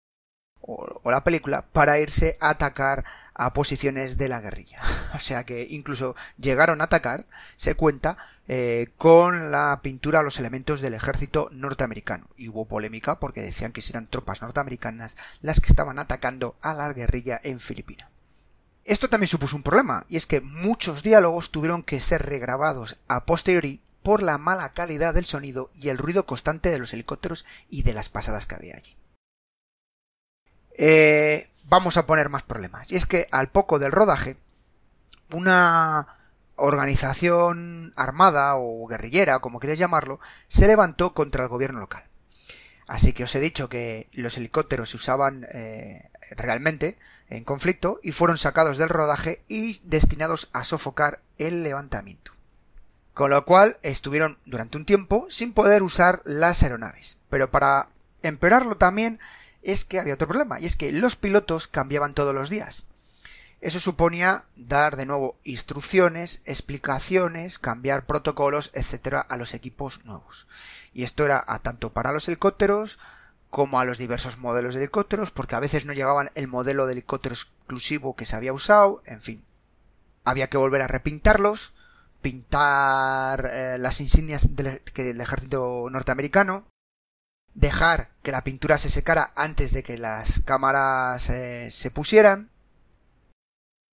o, 0.63 1.01
la 1.11 1.25
película 1.25 1.67
para 1.73 1.99
irse 1.99 2.37
a 2.41 2.51
atacar 2.51 3.05
a 3.35 3.53
posiciones 3.53 4.17
de 4.19 4.29
la 4.29 4.41
guerrilla. 4.41 4.81
o 5.15 5.19
sea 5.19 5.45
que 5.45 5.67
incluso 5.71 6.17
llegaron 6.39 6.81
a 6.81 6.85
atacar, 6.85 7.27
se 7.57 7.75
cuenta, 7.75 8.17
eh, 8.49 8.89
con 8.99 9.53
la 9.53 9.81
pintura 9.83 10.21
a 10.21 10.23
los 10.23 10.39
elementos 10.39 10.81
del 10.81 10.95
ejército 10.95 11.49
norteamericano. 11.53 12.29
Y 12.37 12.49
hubo 12.49 12.67
polémica 12.67 13.21
porque 13.21 13.43
decían 13.43 13.73
que 13.73 13.83
eran 13.89 14.07
tropas 14.07 14.43
norteamericanas 14.43 15.17
las 15.41 15.61
que 15.61 15.69
estaban 15.69 15.99
atacando 15.99 16.57
a 16.61 16.75
la 16.75 16.93
guerrilla 16.93 17.41
en 17.43 17.61
Filipinas. 17.61 18.09
Esto 18.85 19.09
también 19.09 19.29
supuso 19.29 19.57
un 19.57 19.63
problema, 19.63 20.05
y 20.09 20.17
es 20.17 20.27
que 20.27 20.41
muchos 20.41 21.03
diálogos 21.03 21.51
tuvieron 21.51 21.83
que 21.83 22.01
ser 22.01 22.27
regrabados 22.27 22.97
a 23.09 23.25
posteriori 23.25 23.83
por 24.03 24.23
la 24.23 24.39
mala 24.39 24.73
calidad 24.73 25.15
del 25.15 25.27
sonido 25.27 25.71
y 25.75 25.91
el 25.91 25.99
ruido 25.99 26.27
constante 26.27 26.71
de 26.71 26.79
los 26.79 26.93
helicópteros 26.93 27.45
y 27.69 27.83
de 27.83 27.93
las 27.93 28.09
pasadas 28.09 28.47
que 28.47 28.55
había 28.55 28.77
allí. 28.77 28.97
Eh, 30.79 31.51
vamos 31.65 31.97
a 31.97 32.07
poner 32.07 32.29
más 32.29 32.43
problemas. 32.43 32.91
Y 32.93 32.97
es 32.97 33.07
que 33.07 33.27
al 33.31 33.49
poco 33.49 33.79
del 33.79 33.93
rodaje, 33.93 34.37
una 35.33 36.19
organización 36.57 37.93
armada 37.97 38.57
o 38.57 38.87
guerrillera, 38.87 39.39
como 39.39 39.61
quieras 39.61 39.79
llamarlo, 39.79 40.21
se 40.49 40.67
levantó 40.67 41.15
contra 41.15 41.45
el 41.45 41.49
gobierno 41.49 41.81
local. 41.81 42.05
Así 42.87 43.13
que 43.13 43.25
os 43.25 43.35
he 43.35 43.41
dicho 43.41 43.69
que 43.69 44.09
los 44.13 44.37
helicópteros 44.37 44.91
se 44.91 44.97
usaban 44.97 45.47
eh, 45.55 46.11
realmente 46.33 46.97
en 47.29 47.45
conflicto 47.45 48.01
y 48.03 48.11
fueron 48.11 48.37
sacados 48.37 48.79
del 48.79 48.89
rodaje 48.89 49.43
y 49.47 49.81
destinados 49.85 50.51
a 50.53 50.65
sofocar 50.65 51.21
el 51.39 51.63
levantamiento. 51.63 52.33
Con 53.15 53.31
lo 53.31 53.45
cual 53.45 53.79
estuvieron 53.83 54.39
durante 54.45 54.77
un 54.77 54.85
tiempo 54.85 55.27
sin 55.31 55.53
poder 55.53 55.83
usar 55.83 56.21
las 56.25 56.63
aeronaves. 56.63 57.17
Pero 57.29 57.51
para 57.51 57.89
empeorarlo 58.23 58.77
también 58.77 59.21
es 59.63 59.85
que 59.85 59.99
había 59.99 60.15
otro 60.15 60.29
problema, 60.29 60.61
y 60.61 60.67
es 60.67 60.77
que 60.77 60.93
los 60.93 61.17
pilotos 61.17 61.69
cambiaban 61.69 62.15
todos 62.15 62.35
los 62.35 62.51
días. 62.51 62.85
Eso 63.61 63.79
suponía 63.79 64.45
dar 64.57 64.97
de 64.97 65.05
nuevo 65.05 65.37
instrucciones, 65.45 66.41
explicaciones, 66.47 67.59
cambiar 67.59 68.07
protocolos, 68.07 68.71
etcétera, 68.73 69.21
a 69.21 69.37
los 69.37 69.53
equipos 69.53 70.03
nuevos. 70.05 70.49
Y 70.95 71.03
esto 71.03 71.27
era 71.27 71.45
a 71.47 71.59
tanto 71.59 71.93
para 71.93 72.13
los 72.13 72.27
helicópteros 72.27 72.99
como 73.51 73.79
a 73.79 73.85
los 73.85 73.99
diversos 73.99 74.39
modelos 74.39 74.75
de 74.75 74.81
helicópteros, 74.81 75.31
porque 75.31 75.57
a 75.57 75.61
veces 75.61 75.85
no 75.85 75.93
llegaban 75.93 76.31
el 76.35 76.49
modelo 76.49 76.87
de 76.87 76.93
helicóptero 76.93 77.35
exclusivo 77.35 78.17
que 78.17 78.25
se 78.25 78.37
había 78.37 78.53
usado, 78.53 79.03
en 79.05 79.21
fin. 79.21 79.45
Había 80.25 80.49
que 80.49 80.57
volver 80.57 80.83
a 80.83 80.89
repintarlos, 80.89 81.75
pintar 82.23 83.45
eh, 83.53 83.77
las 83.79 84.01
insignias 84.01 84.55
del 84.55 85.21
ejército 85.21 85.89
norteamericano, 85.91 86.67
dejar 87.55 88.11
que 88.23 88.33
la 88.33 88.45
pintura 88.45 88.79
se 88.79 88.91
secara 88.91 89.33
antes 89.37 89.73
de 89.73 89.83
que 89.83 89.99
las 89.99 90.41
cámaras 90.41 91.29
eh, 91.31 91.71
se 91.71 91.91
pusieran 91.91 92.51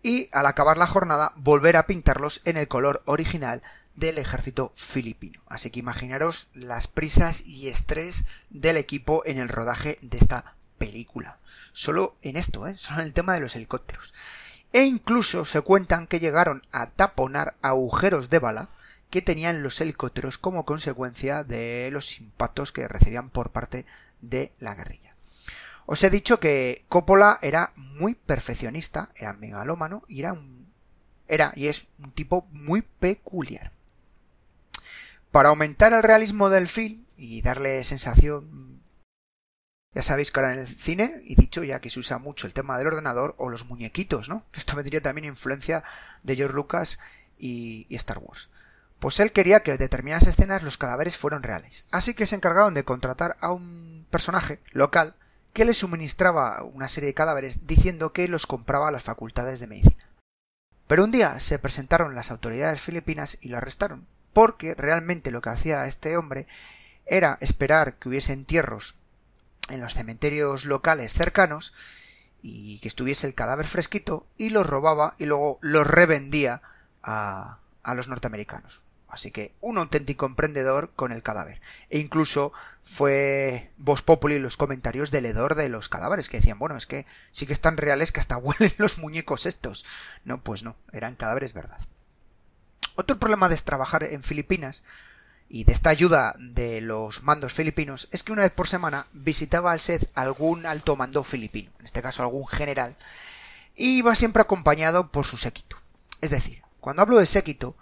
y 0.03 0.29
al 0.31 0.45
acabar 0.45 0.77
la 0.77 0.87
jornada 0.87 1.33
volver 1.35 1.75
a 1.75 1.87
pintarlos 1.87 2.41
en 2.45 2.57
el 2.57 2.67
color 2.67 3.01
original 3.05 3.61
del 3.95 4.19
ejército 4.19 4.71
filipino. 4.75 5.41
Así 5.47 5.71
que 5.71 5.79
imaginaros 5.79 6.47
las 6.53 6.87
prisas 6.87 7.41
y 7.45 7.67
estrés 7.67 8.25
del 8.49 8.77
equipo 8.77 9.23
en 9.25 9.39
el 9.39 9.49
rodaje 9.49 9.97
de 10.01 10.17
esta 10.17 10.55
película. 10.77 11.39
Solo 11.73 12.15
en 12.21 12.37
esto, 12.37 12.67
¿eh? 12.67 12.75
solo 12.77 13.01
en 13.01 13.07
el 13.07 13.13
tema 13.13 13.33
de 13.33 13.41
los 13.41 13.55
helicópteros. 13.55 14.13
E 14.71 14.83
incluso 14.83 15.45
se 15.45 15.61
cuentan 15.61 16.07
que 16.07 16.19
llegaron 16.19 16.61
a 16.71 16.87
taponar 16.87 17.55
agujeros 17.61 18.29
de 18.29 18.39
bala 18.39 18.69
que 19.09 19.21
tenían 19.21 19.63
los 19.63 19.79
helicópteros 19.81 20.37
como 20.37 20.65
consecuencia 20.65 21.43
de 21.43 21.89
los 21.91 22.19
impactos 22.19 22.71
que 22.71 22.87
recibían 22.87 23.29
por 23.29 23.51
parte 23.51 23.85
de 24.21 24.51
la 24.59 24.75
guerrilla. 24.75 25.15
Os 25.85 26.03
he 26.03 26.09
dicho 26.09 26.39
que 26.39 26.83
Coppola 26.89 27.39
era 27.41 27.71
muy 27.75 28.13
perfeccionista, 28.13 29.09
era 29.15 29.33
megalómano 29.33 30.03
y 30.07 30.19
era 30.19 30.33
un, 30.33 30.67
era 31.27 31.53
y 31.55 31.67
es 31.67 31.87
un 32.03 32.11
tipo 32.11 32.45
muy 32.51 32.81
peculiar. 32.81 33.71
Para 35.31 35.49
aumentar 35.49 35.93
el 35.93 36.03
realismo 36.03 36.49
del 36.49 36.67
film 36.67 37.05
y 37.15 37.41
darle 37.41 37.83
sensación, 37.85 38.81
ya 39.93 40.01
sabéis 40.01 40.31
que 40.31 40.39
ahora 40.41 40.53
en 40.53 40.59
el 40.59 40.67
cine, 40.67 41.21
y 41.23 41.35
dicho 41.35 41.63
ya 41.63 41.79
que 41.79 41.89
se 41.89 41.99
usa 41.99 42.17
mucho 42.17 42.47
el 42.47 42.53
tema 42.53 42.77
del 42.77 42.87
ordenador 42.87 43.35
o 43.37 43.49
los 43.49 43.65
muñequitos, 43.65 44.27
¿no? 44.27 44.45
Esto 44.53 44.75
vendría 44.75 45.01
también 45.01 45.25
influencia 45.25 45.83
de 46.23 46.35
George 46.35 46.55
Lucas 46.55 46.99
y 47.37 47.87
Star 47.95 48.17
Wars. 48.17 48.49
Pues 48.99 49.19
él 49.19 49.31
quería 49.31 49.61
que 49.61 49.71
en 49.71 49.77
determinadas 49.77 50.27
escenas 50.27 50.63
los 50.63 50.77
cadáveres 50.77 51.17
fueran 51.17 51.43
reales. 51.43 51.85
Así 51.91 52.13
que 52.13 52.25
se 52.25 52.35
encargaron 52.35 52.73
de 52.73 52.83
contratar 52.83 53.37
a 53.39 53.51
un 53.51 54.07
personaje 54.09 54.59
local 54.71 55.15
que 55.53 55.65
le 55.65 55.73
suministraba 55.73 56.63
una 56.63 56.87
serie 56.87 57.07
de 57.07 57.13
cadáveres 57.13 57.67
diciendo 57.67 58.13
que 58.13 58.27
los 58.27 58.47
compraba 58.47 58.87
a 58.87 58.91
las 58.91 59.03
facultades 59.03 59.59
de 59.59 59.67
medicina. 59.67 60.07
Pero 60.87 61.03
un 61.03 61.11
día 61.11 61.39
se 61.39 61.59
presentaron 61.59 62.15
las 62.15 62.31
autoridades 62.31 62.79
filipinas 62.81 63.37
y 63.41 63.49
lo 63.49 63.57
arrestaron, 63.57 64.07
porque 64.33 64.73
realmente 64.75 65.31
lo 65.31 65.41
que 65.41 65.49
hacía 65.49 65.85
este 65.85 66.15
hombre 66.15 66.47
era 67.05 67.37
esperar 67.41 67.95
que 67.95 68.09
hubiese 68.09 68.33
entierros 68.33 68.95
en 69.69 69.81
los 69.81 69.93
cementerios 69.93 70.65
locales 70.65 71.13
cercanos 71.13 71.73
y 72.41 72.79
que 72.79 72.87
estuviese 72.87 73.27
el 73.27 73.35
cadáver 73.35 73.65
fresquito 73.65 74.25
y 74.37 74.49
los 74.49 74.65
robaba 74.65 75.15
y 75.17 75.25
luego 75.25 75.59
los 75.61 75.85
revendía 75.85 76.61
a, 77.03 77.59
a 77.83 77.93
los 77.93 78.07
norteamericanos. 78.07 78.83
Así 79.09 79.31
que 79.31 79.53
un 79.61 79.77
auténtico 79.77 80.25
emprendedor 80.25 80.91
con 80.95 81.11
el 81.11 81.23
cadáver. 81.23 81.61
E 81.89 81.99
incluso 81.99 82.51
fue 82.81 83.71
Vos 83.77 84.01
Populi 84.01 84.39
los 84.39 84.57
comentarios 84.57 85.11
del 85.11 85.25
hedor 85.25 85.55
de 85.55 85.69
los 85.69 85.89
cadáveres, 85.89 86.27
que 86.29 86.37
decían, 86.37 86.59
bueno, 86.59 86.75
es 86.75 86.87
que 86.87 87.05
sí 87.31 87.47
que 87.47 87.53
están 87.53 87.77
reales 87.77 88.11
que 88.11 88.19
hasta 88.19 88.37
huelen 88.37 88.73
los 88.77 88.97
muñecos 88.97 89.45
estos. 89.45 89.85
No, 90.25 90.43
pues 90.43 90.63
no, 90.63 90.75
eran 90.91 91.15
cadáveres 91.15 91.53
verdad. 91.53 91.79
Otro 92.95 93.17
problema 93.19 93.47
de 93.47 93.55
trabajar 93.57 94.03
en 94.03 94.23
Filipinas 94.23 94.83
y 95.49 95.63
de 95.63 95.71
esta 95.71 95.89
ayuda 95.89 96.35
de 96.39 96.81
los 96.81 97.23
mandos 97.23 97.53
filipinos 97.53 98.09
es 98.11 98.23
que 98.23 98.33
una 98.33 98.41
vez 98.41 98.51
por 98.51 98.67
semana 98.67 99.07
visitaba 99.13 99.71
al 99.71 99.79
set 99.79 100.09
algún 100.15 100.65
alto 100.65 100.95
mando 100.95 101.23
filipino, 101.23 101.71
en 101.79 101.85
este 101.85 102.01
caso 102.01 102.23
algún 102.23 102.47
general, 102.47 102.95
y 103.75 103.99
iba 103.99 104.15
siempre 104.15 104.41
acompañado 104.41 105.11
por 105.11 105.25
su 105.25 105.37
séquito. 105.37 105.77
Es 106.21 106.31
decir, 106.31 106.61
cuando 106.81 107.01
hablo 107.01 107.17
de 107.17 107.25
séquito, 107.25 107.77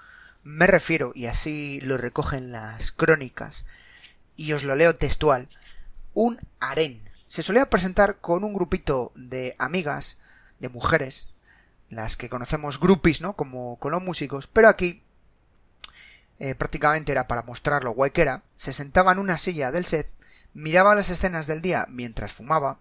me 0.45 0.67
refiero, 0.67 1.11
y 1.15 1.25
así 1.25 1.81
lo 1.81 1.97
recogen 1.97 2.51
las 2.51 2.91
crónicas, 2.91 3.65
y 4.37 4.53
os 4.53 4.63
lo 4.63 4.75
leo 4.75 4.95
textual, 4.95 5.49
un 6.13 6.39
harén. 6.59 7.01
Se 7.27 7.41
solía 7.41 7.67
presentar 7.71 8.19
con 8.19 8.43
un 8.43 8.53
grupito 8.53 9.11
de 9.15 9.55
amigas, 9.57 10.19
de 10.59 10.69
mujeres, 10.69 11.29
las 11.89 12.15
que 12.15 12.29
conocemos 12.29 12.79
groupies, 12.79 13.21
¿no? 13.21 13.35
Como 13.35 13.79
con 13.79 13.91
los 13.91 14.03
músicos, 14.03 14.45
pero 14.45 14.69
aquí 14.69 15.01
eh, 16.37 16.53
prácticamente 16.53 17.11
era 17.11 17.27
para 17.27 17.41
mostrar 17.41 17.83
lo 17.83 17.91
guay 17.91 18.11
que 18.11 18.21
era, 18.21 18.43
se 18.53 18.71
sentaba 18.71 19.13
en 19.13 19.19
una 19.19 19.39
silla 19.39 19.71
del 19.71 19.85
set, 19.85 20.07
miraba 20.53 20.93
las 20.93 21.09
escenas 21.09 21.47
del 21.47 21.63
día 21.63 21.87
mientras 21.89 22.33
fumaba, 22.33 22.77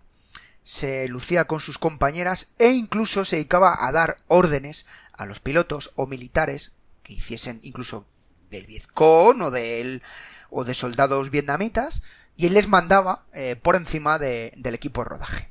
se 0.63 1.09
lucía 1.09 1.47
con 1.47 1.61
sus 1.61 1.79
compañeras 1.79 2.49
e 2.59 2.73
incluso 2.73 3.25
se 3.25 3.37
dedicaba 3.37 3.87
a 3.87 3.91
dar 3.91 4.19
órdenes 4.29 4.85
a 5.15 5.25
los 5.25 5.41
pilotos 5.41 5.93
o 5.97 6.07
militares 6.07 6.73
que 7.05 7.13
hiciesen 7.13 7.61
incluso 7.63 8.07
del 8.51 8.67
Vietcong 8.67 9.41
o 9.43 9.51
de 9.53 10.03
o 10.51 10.65
de 10.65 10.75
soldados 10.75 11.31
vietnamitas 11.31 12.03
y 12.37 12.47
él 12.47 12.55
les 12.55 12.69
mandaba 12.69 13.25
eh, 13.33 13.57
por 13.57 13.77
encima 13.77 14.19
del 14.19 14.75
equipo 14.75 15.03
de 15.03 15.11
rodaje. 15.11 15.49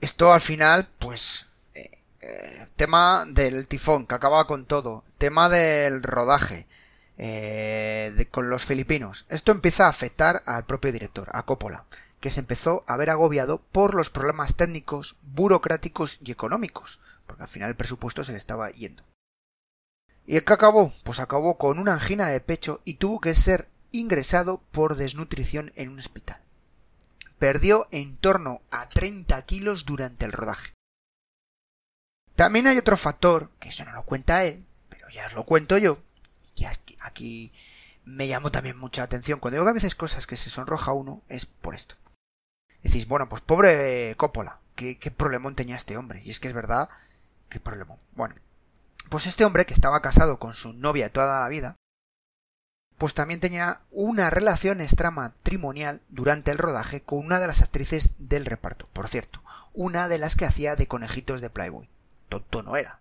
Esto 0.00 0.32
al 0.32 0.40
final, 0.40 0.88
pues, 0.98 1.46
eh, 1.74 1.90
eh, 2.20 2.68
tema 2.76 3.24
del 3.26 3.66
tifón 3.66 4.06
que 4.06 4.14
acaba 4.14 4.46
con 4.46 4.64
todo, 4.64 5.02
tema 5.18 5.48
del 5.48 6.02
rodaje 6.02 6.66
eh, 7.16 8.28
con 8.30 8.48
los 8.48 8.64
filipinos. 8.64 9.26
Esto 9.28 9.50
empieza 9.50 9.86
a 9.86 9.90
afectar 9.90 10.42
al 10.46 10.66
propio 10.66 10.92
director, 10.92 11.28
a 11.32 11.44
Coppola, 11.44 11.84
que 12.20 12.30
se 12.30 12.40
empezó 12.40 12.84
a 12.86 12.96
ver 12.96 13.10
agobiado 13.10 13.60
por 13.72 13.94
los 13.94 14.10
problemas 14.10 14.54
técnicos, 14.54 15.16
burocráticos 15.22 16.18
y 16.24 16.30
económicos, 16.30 17.00
porque 17.26 17.42
al 17.42 17.48
final 17.48 17.70
el 17.70 17.76
presupuesto 17.76 18.22
se 18.24 18.32
le 18.32 18.38
estaba 18.38 18.70
yendo. 18.70 19.02
¿Y 20.28 20.36
el 20.36 20.44
que 20.44 20.52
acabó? 20.52 20.92
Pues 21.04 21.20
acabó 21.20 21.56
con 21.56 21.78
una 21.78 21.94
angina 21.94 22.28
de 22.28 22.40
pecho 22.40 22.82
y 22.84 22.94
tuvo 22.94 23.18
que 23.18 23.34
ser 23.34 23.70
ingresado 23.92 24.60
por 24.72 24.96
desnutrición 24.96 25.72
en 25.74 25.88
un 25.88 25.98
hospital. 25.98 26.38
Perdió 27.38 27.88
en 27.92 28.18
torno 28.18 28.60
a 28.70 28.90
30 28.90 29.40
kilos 29.46 29.86
durante 29.86 30.26
el 30.26 30.32
rodaje. 30.32 30.74
También 32.34 32.66
hay 32.66 32.76
otro 32.76 32.98
factor, 32.98 33.50
que 33.58 33.70
eso 33.70 33.86
no 33.86 33.92
lo 33.92 34.02
cuenta 34.02 34.44
él, 34.44 34.66
pero 34.90 35.08
ya 35.08 35.26
os 35.28 35.32
lo 35.32 35.46
cuento 35.46 35.78
yo, 35.78 35.98
que 36.54 36.68
aquí 37.00 37.50
me 38.04 38.28
llamó 38.28 38.52
también 38.52 38.76
mucha 38.76 39.04
atención. 39.04 39.40
Cuando 39.40 39.54
digo 39.54 39.64
que 39.64 39.70
a 39.70 39.80
veces 39.80 39.94
cosas 39.94 40.26
que 40.26 40.36
se 40.36 40.50
sonroja 40.50 40.92
uno, 40.92 41.22
es 41.30 41.46
por 41.46 41.74
esto. 41.74 41.94
Decís, 42.82 43.08
bueno, 43.08 43.30
pues 43.30 43.40
pobre 43.40 44.14
Coppola, 44.18 44.60
qué, 44.74 44.98
qué 44.98 45.10
problemón 45.10 45.54
tenía 45.54 45.76
este 45.76 45.96
hombre. 45.96 46.20
Y 46.22 46.28
es 46.28 46.38
que 46.38 46.48
es 46.48 46.54
verdad, 46.54 46.90
qué 47.48 47.60
problemón. 47.60 47.98
Bueno, 48.14 48.34
pues 49.08 49.26
este 49.26 49.44
hombre, 49.44 49.66
que 49.66 49.74
estaba 49.74 50.02
casado 50.02 50.38
con 50.38 50.54
su 50.54 50.72
novia 50.72 51.12
toda 51.12 51.42
la 51.42 51.48
vida, 51.48 51.76
pues 52.98 53.14
también 53.14 53.38
tenía 53.38 53.80
una 53.90 54.28
relación 54.28 54.80
extramatrimonial 54.80 56.02
durante 56.08 56.50
el 56.50 56.58
rodaje 56.58 57.00
con 57.00 57.20
una 57.24 57.38
de 57.38 57.46
las 57.46 57.62
actrices 57.62 58.14
del 58.18 58.44
reparto. 58.44 58.88
Por 58.92 59.08
cierto, 59.08 59.42
una 59.72 60.08
de 60.08 60.18
las 60.18 60.34
que 60.34 60.44
hacía 60.44 60.74
de 60.74 60.88
conejitos 60.88 61.40
de 61.40 61.48
Playboy. 61.48 61.88
Tonto 62.28 62.62
no 62.62 62.76
era. 62.76 63.00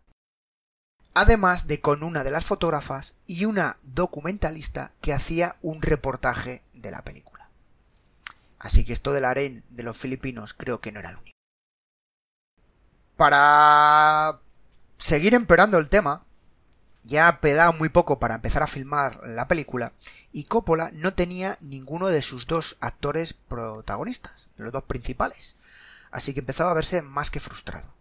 Además 1.16 1.66
de 1.66 1.82
con 1.82 2.04
una 2.04 2.24
de 2.24 2.30
las 2.30 2.46
fotógrafas 2.46 3.16
y 3.26 3.46
una 3.46 3.78
documentalista 3.82 4.92
que 5.02 5.14
hacía 5.14 5.56
un 5.64 5.82
reportaje 5.82 6.62
de 6.74 6.92
la 6.92 7.02
película. 7.02 7.50
Así 8.60 8.86
que 8.86 8.94
esto 8.94 9.14
del 9.14 9.26
harén 9.26 9.64
de 9.70 9.82
los 9.82 9.98
filipinos 9.98 10.54
creo 10.54 10.80
que 10.80 10.92
no 10.92 11.00
era 11.00 11.10
el 11.10 11.18
único. 11.18 11.38
Para 13.16 14.40
seguir 14.98 15.34
empeorando 15.34 15.78
el 15.78 15.90
tema, 15.90 16.26
ya 17.04 17.40
pedaba 17.40 17.72
muy 17.72 17.90
poco 17.90 18.20
para 18.20 18.36
empezar 18.36 18.64
a 18.64 18.68
filmar 18.68 19.20
la 19.24 19.48
película, 19.48 19.94
y 20.32 20.44
Coppola 20.44 20.92
no 20.94 21.14
tenía 21.14 21.58
ninguno 21.62 22.08
de 22.08 22.22
sus 22.22 22.48
dos 22.48 22.78
actores 22.82 23.34
protagonistas, 23.34 24.50
los 24.58 24.72
dos 24.72 24.84
principales, 24.84 25.56
así 26.12 26.34
que 26.34 26.42
empezaba 26.42 26.72
a 26.72 26.76
verse 26.76 27.02
más 27.02 27.32
que 27.32 27.40
frustrado. 27.40 27.94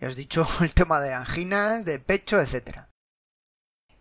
Ya 0.00 0.08
os 0.08 0.14
he 0.14 0.18
dicho 0.18 0.46
el 0.60 0.74
tema 0.74 1.00
de 1.00 1.14
anginas, 1.14 1.84
de 1.84 1.98
pecho, 2.00 2.40
etc. 2.40 2.86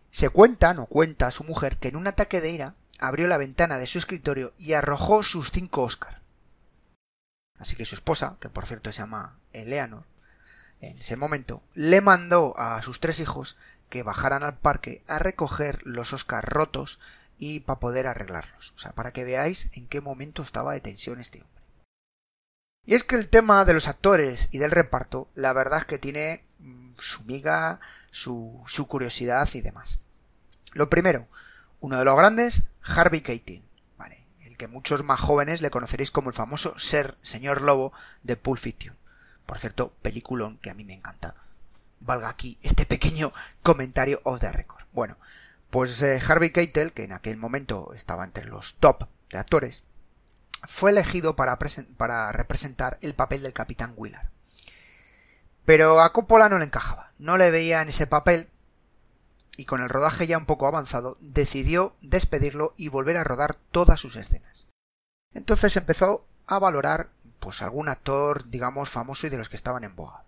Se 0.09 0.29
cuenta, 0.29 0.73
no 0.73 0.87
cuenta 0.87 1.31
su 1.31 1.43
mujer, 1.43 1.77
que 1.77 1.89
en 1.89 1.95
un 1.95 2.07
ataque 2.07 2.41
de 2.41 2.51
ira 2.51 2.75
abrió 2.99 3.27
la 3.27 3.37
ventana 3.37 3.77
de 3.77 3.87
su 3.87 3.97
escritorio 3.97 4.53
y 4.57 4.73
arrojó 4.73 5.23
sus 5.23 5.51
cinco 5.51 5.83
Oscar. 5.83 6.21
Así 7.59 7.75
que 7.75 7.85
su 7.85 7.95
esposa, 7.95 8.37
que 8.39 8.49
por 8.49 8.65
cierto 8.65 8.91
se 8.91 8.99
llama 8.99 9.39
Eleanor, 9.53 10.05
en 10.89 10.97
ese 10.97 11.15
momento, 11.15 11.63
le 11.73 12.01
mandó 12.01 12.57
a 12.57 12.81
sus 12.81 12.99
tres 12.99 13.19
hijos 13.19 13.57
que 13.89 14.03
bajaran 14.03 14.43
al 14.43 14.57
parque 14.57 15.03
a 15.07 15.19
recoger 15.19 15.79
los 15.85 16.13
Oscars 16.13 16.47
rotos 16.47 16.99
y 17.37 17.61
para 17.61 17.79
poder 17.79 18.07
arreglarlos. 18.07 18.73
O 18.75 18.79
sea, 18.79 18.91
para 18.91 19.11
que 19.11 19.23
veáis 19.23 19.69
en 19.73 19.87
qué 19.87 20.01
momento 20.01 20.43
estaba 20.43 20.73
de 20.73 20.81
tensión 20.81 21.19
este 21.19 21.41
hombre. 21.41 21.53
Y 22.85 22.95
es 22.95 23.03
que 23.03 23.15
el 23.15 23.29
tema 23.29 23.65
de 23.65 23.73
los 23.73 23.87
actores 23.87 24.49
y 24.51 24.57
del 24.57 24.71
reparto, 24.71 25.29
la 25.35 25.53
verdad 25.53 25.79
es 25.79 25.85
que 25.85 25.97
tiene 25.97 26.43
mm, 26.59 26.91
su 26.97 27.23
miga, 27.23 27.79
su, 28.11 28.63
curiosidad 28.87 29.47
y 29.53 29.61
demás. 29.61 29.99
Lo 30.73 30.89
primero, 30.89 31.27
uno 31.79 31.97
de 31.97 32.05
los 32.05 32.17
grandes, 32.17 32.63
Harvey 32.81 33.21
Keitel, 33.21 33.63
¿vale? 33.97 34.25
El 34.41 34.57
que 34.57 34.67
muchos 34.67 35.03
más 35.03 35.19
jóvenes 35.19 35.61
le 35.61 35.69
conoceréis 35.69 36.11
como 36.11 36.29
el 36.29 36.35
famoso 36.35 36.77
ser 36.77 37.17
señor 37.21 37.61
lobo 37.61 37.93
de 38.23 38.35
Pulp 38.35 38.59
Fiction. 38.59 38.97
Por 39.45 39.59
cierto, 39.59 39.93
peliculón 40.01 40.57
que 40.57 40.69
a 40.69 40.73
mí 40.73 40.83
me 40.83 40.93
encanta. 40.93 41.35
Valga 41.99 42.29
aquí 42.29 42.57
este 42.61 42.85
pequeño 42.85 43.33
comentario 43.61 44.21
of 44.23 44.39
the 44.39 44.51
record. 44.51 44.83
Bueno, 44.93 45.17
pues 45.69 46.01
eh, 46.01 46.21
Harvey 46.27 46.51
Keitel, 46.51 46.93
que 46.93 47.03
en 47.03 47.13
aquel 47.13 47.37
momento 47.37 47.93
estaba 47.95 48.23
entre 48.23 48.45
los 48.45 48.75
top 48.75 49.07
de 49.29 49.39
actores, 49.39 49.83
fue 50.63 50.91
elegido 50.91 51.35
para, 51.35 51.57
para 51.97 52.31
representar 52.31 52.97
el 53.01 53.13
papel 53.15 53.41
del 53.41 53.53
capitán 53.53 53.93
Willard. 53.95 54.29
Pero 55.65 56.01
a 56.01 56.11
Coppola 56.11 56.49
no 56.49 56.57
le 56.57 56.65
encajaba, 56.65 57.11
no 57.19 57.37
le 57.37 57.51
veía 57.51 57.81
en 57.81 57.89
ese 57.89 58.07
papel 58.07 58.49
y 59.55 59.65
con 59.65 59.81
el 59.81 59.89
rodaje 59.89 60.27
ya 60.27 60.37
un 60.37 60.45
poco 60.45 60.67
avanzado 60.67 61.17
decidió 61.21 61.95
despedirlo 62.01 62.73
y 62.75 62.89
volver 62.89 63.17
a 63.17 63.23
rodar 63.23 63.55
todas 63.71 63.99
sus 63.99 64.15
escenas. 64.15 64.67
Entonces 65.33 65.75
empezó 65.77 66.25
a 66.47 66.59
valorar 66.59 67.09
pues 67.43 67.61
algún 67.61 67.89
actor, 67.89 68.49
digamos, 68.49 68.89
famoso 68.89 69.27
y 69.27 69.29
de 69.29 69.37
los 69.37 69.49
que 69.49 69.57
estaban 69.57 69.83
en 69.83 69.97
boga. 69.97 70.23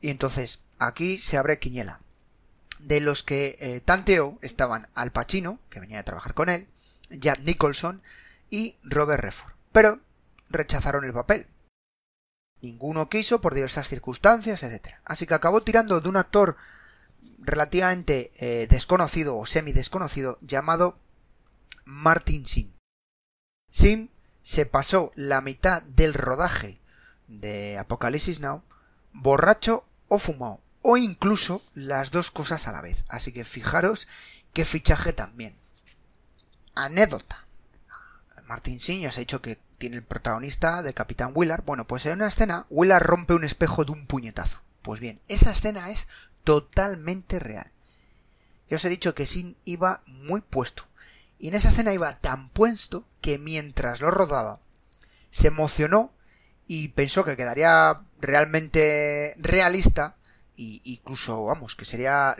Y 0.00 0.10
entonces, 0.10 0.64
aquí 0.78 1.18
se 1.18 1.36
abre 1.36 1.60
Quiñela. 1.60 2.00
De 2.80 3.00
los 3.00 3.22
que 3.22 3.56
eh, 3.60 3.80
tanteó 3.80 4.38
estaban 4.42 4.88
Al 4.94 5.12
Pacino, 5.12 5.60
que 5.70 5.78
venía 5.78 6.00
a 6.00 6.04
trabajar 6.04 6.34
con 6.34 6.48
él, 6.48 6.66
Jack 7.10 7.38
Nicholson 7.40 8.02
y 8.50 8.76
Robert 8.82 9.22
Redford. 9.22 9.52
Pero 9.70 10.00
rechazaron 10.50 11.04
el 11.04 11.12
papel. 11.12 11.46
Ninguno 12.60 13.08
quiso 13.08 13.40
por 13.40 13.54
diversas 13.54 13.86
circunstancias, 13.86 14.64
etc. 14.64 14.96
Así 15.04 15.26
que 15.26 15.34
acabó 15.34 15.62
tirando 15.62 16.00
de 16.00 16.08
un 16.08 16.16
actor 16.16 16.56
relativamente 17.38 18.32
eh, 18.38 18.66
desconocido 18.68 19.36
o 19.36 19.46
semi 19.46 19.72
desconocido 19.72 20.38
llamado 20.40 20.98
Martin 21.84 22.46
Sin. 22.46 22.74
Sin 23.70 24.10
se 24.46 24.64
pasó 24.64 25.10
la 25.16 25.40
mitad 25.40 25.82
del 25.82 26.14
rodaje 26.14 26.80
de 27.26 27.78
Apocalipsis 27.78 28.38
Now 28.38 28.62
borracho 29.12 29.88
o 30.06 30.20
fumado, 30.20 30.60
o 30.82 30.96
incluso 30.96 31.64
las 31.74 32.12
dos 32.12 32.30
cosas 32.30 32.68
a 32.68 32.72
la 32.72 32.80
vez. 32.80 33.04
Así 33.08 33.32
que 33.32 33.42
fijaros 33.42 34.06
qué 34.52 34.64
fichaje 34.64 35.12
también. 35.12 35.56
Anécdota. 36.76 37.44
Martin 38.46 38.78
Sin 38.78 39.00
ya 39.00 39.08
os 39.08 39.16
ha 39.16 39.20
dicho 39.20 39.42
que 39.42 39.58
tiene 39.78 39.96
el 39.96 40.04
protagonista 40.04 40.80
de 40.82 40.94
Capitán 40.94 41.32
Willard. 41.34 41.64
Bueno, 41.64 41.88
pues 41.88 42.06
en 42.06 42.12
una 42.12 42.28
escena, 42.28 42.66
Willard 42.70 43.02
rompe 43.04 43.34
un 43.34 43.42
espejo 43.42 43.84
de 43.84 43.90
un 43.90 44.06
puñetazo. 44.06 44.60
Pues 44.82 45.00
bien, 45.00 45.20
esa 45.26 45.50
escena 45.50 45.90
es 45.90 46.06
totalmente 46.44 47.40
real. 47.40 47.72
Ya 48.68 48.76
os 48.76 48.84
he 48.84 48.90
dicho 48.90 49.12
que 49.12 49.26
Sin 49.26 49.56
iba 49.64 50.04
muy 50.06 50.40
puesto. 50.40 50.84
Y 51.38 51.48
en 51.48 51.54
esa 51.54 51.68
escena 51.68 51.92
iba 51.92 52.14
tan 52.16 52.48
puesto 52.50 53.06
que 53.20 53.38
mientras 53.38 54.00
lo 54.00 54.10
rodaba, 54.10 54.60
se 55.30 55.48
emocionó 55.48 56.12
y 56.66 56.88
pensó 56.88 57.24
que 57.24 57.36
quedaría 57.36 58.02
realmente 58.20 59.34
realista 59.38 60.16
e 60.56 60.80
incluso, 60.84 61.44
vamos, 61.44 61.76
que 61.76 61.84
sería 61.84 62.34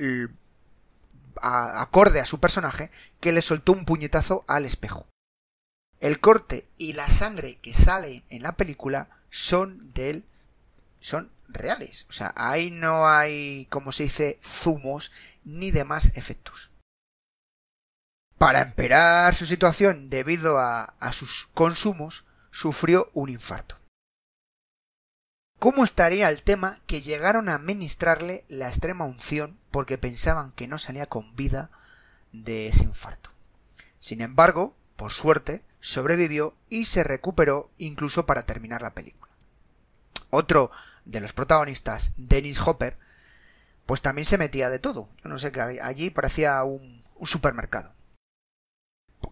acorde 1.40 2.20
a 2.20 2.26
su 2.26 2.40
personaje, 2.40 2.90
que 3.20 3.32
le 3.32 3.42
soltó 3.42 3.72
un 3.72 3.84
puñetazo 3.84 4.44
al 4.48 4.64
espejo. 4.64 5.06
El 6.00 6.20
corte 6.20 6.66
y 6.78 6.94
la 6.94 7.08
sangre 7.08 7.56
que 7.56 7.74
sale 7.74 8.24
en 8.30 8.42
la 8.42 8.56
película 8.56 9.08
son 9.30 9.78
de 9.92 10.10
él, 10.10 10.26
son 11.00 11.30
reales. 11.48 12.06
O 12.08 12.12
sea, 12.12 12.32
ahí 12.36 12.70
no 12.70 13.06
hay, 13.08 13.66
como 13.70 13.92
se 13.92 14.04
dice, 14.04 14.38
zumos 14.42 15.12
ni 15.44 15.70
demás 15.70 16.12
efectos. 16.16 16.70
Para 18.46 18.62
empeorar 18.62 19.34
su 19.34 19.44
situación 19.44 20.08
debido 20.08 20.60
a, 20.60 20.94
sus 21.10 21.48
consumos, 21.52 22.26
sufrió 22.52 23.10
un 23.12 23.28
infarto. 23.28 23.74
¿Cómo 25.58 25.82
estaría 25.82 26.30
el 26.30 26.44
tema 26.44 26.78
que 26.86 27.00
llegaron 27.00 27.48
a 27.48 27.56
administrarle 27.56 28.44
la 28.46 28.68
extrema 28.68 29.04
unción 29.04 29.58
porque 29.72 29.98
pensaban 29.98 30.52
que 30.52 30.68
no 30.68 30.78
salía 30.78 31.06
con 31.06 31.34
vida 31.34 31.72
de 32.30 32.68
ese 32.68 32.84
infarto? 32.84 33.30
Sin 33.98 34.20
embargo, 34.20 34.76
por 34.94 35.12
suerte, 35.12 35.64
sobrevivió 35.80 36.54
y 36.68 36.84
se 36.84 37.02
recuperó 37.02 37.72
incluso 37.78 38.26
para 38.26 38.46
terminar 38.46 38.80
la 38.80 38.94
película. 38.94 39.32
Otro 40.30 40.70
de 41.04 41.18
los 41.18 41.32
protagonistas, 41.32 42.12
Dennis 42.16 42.60
Hopper, 42.60 42.96
pues 43.86 44.02
también 44.02 44.24
se 44.24 44.38
metía 44.38 44.70
de 44.70 44.78
todo. 44.78 45.08
Yo 45.20 45.30
no 45.30 45.40
sé 45.40 45.50
qué 45.50 45.80
allí 45.82 46.10
parecía 46.10 46.62
un 46.62 47.02
supermercado 47.24 47.95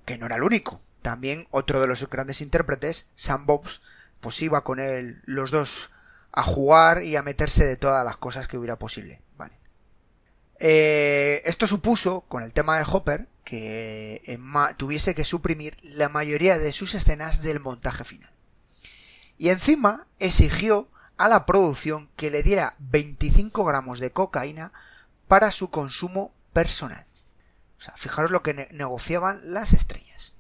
que 0.05 0.19
no 0.19 0.27
era 0.27 0.37
el 0.37 0.43
único. 0.43 0.81
También 1.03 1.47
otro 1.51 1.81
de 1.81 1.87
los 1.87 2.09
grandes 2.09 2.41
intérpretes, 2.41 3.11
Sam 3.15 3.47
Bobs, 3.47 3.83
pues 4.21 4.41
iba 4.43 4.65
con 4.65 4.81
él 4.81 5.23
los 5.27 5.51
dos 5.51 5.91
a 6.33 6.43
jugar 6.43 7.03
y 7.03 7.17
a 7.17 7.23
meterse 7.23 7.65
de 7.65 7.77
todas 7.77 8.05
las 8.05 8.17
cosas 8.17 8.49
que 8.49 8.59
hubiera 8.59 8.79
posible. 8.79 9.23
Vale. 9.37 9.59
Eh, 10.59 11.43
esto 11.45 11.67
supuso, 11.67 12.23
con 12.23 12.43
el 12.43 12.53
tema 12.53 12.79
de 12.79 12.85
Hopper, 12.91 13.29
que 13.45 14.39
tuviese 14.77 15.15
que 15.15 15.25
suprimir 15.25 15.77
la 15.83 16.09
mayoría 16.09 16.59
de 16.59 16.73
sus 16.73 16.95
escenas 16.95 17.43
del 17.43 17.61
montaje 17.61 18.05
final. 18.05 18.31
Y 19.39 19.51
encima 19.51 20.07
exigió 20.19 20.89
a 21.17 21.29
la 21.29 21.47
producción 21.47 22.09
que 22.17 22.31
le 22.31 22.43
diera 22.43 22.75
25 22.79 23.65
gramos 23.65 24.01
de 24.01 24.11
cocaína 24.11 24.73
para 25.29 25.51
su 25.51 25.71
consumo 25.71 26.33
personal. 26.53 27.07
Sea, 27.85 27.95
fijaros 27.97 28.31
lo 28.31 28.43
que 28.43 28.55
negociaban 28.73 29.39
las 29.53 29.75
estrellas. 29.75 30.33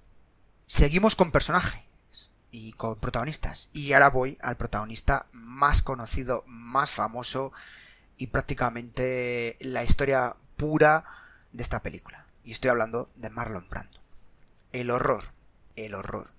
Seguimos 0.67 1.15
con 1.15 1.31
personajes 1.31 1.83
y 2.51 2.73
con 2.73 2.99
protagonistas. 2.99 3.69
Y 3.75 3.93
ahora 3.93 4.09
voy 4.09 4.39
al 4.41 4.57
protagonista 4.57 5.27
más 5.33 5.83
conocido, 5.83 6.43
más 6.47 6.91
famoso 6.91 7.53
y 8.17 8.29
prácticamente 8.29 9.59
la 9.61 9.85
historia 9.85 10.37
pura 10.57 11.05
de 11.53 11.63
esta 11.63 11.83
película. 11.83 12.27
Y 12.45 12.53
estoy 12.53 12.71
hablando 12.71 13.11
de 13.17 13.29
Marlon 13.29 13.69
Brando. 13.69 13.99
El 14.73 14.91
horror, 14.91 15.25
el 15.77 15.95
horror. 15.95 16.31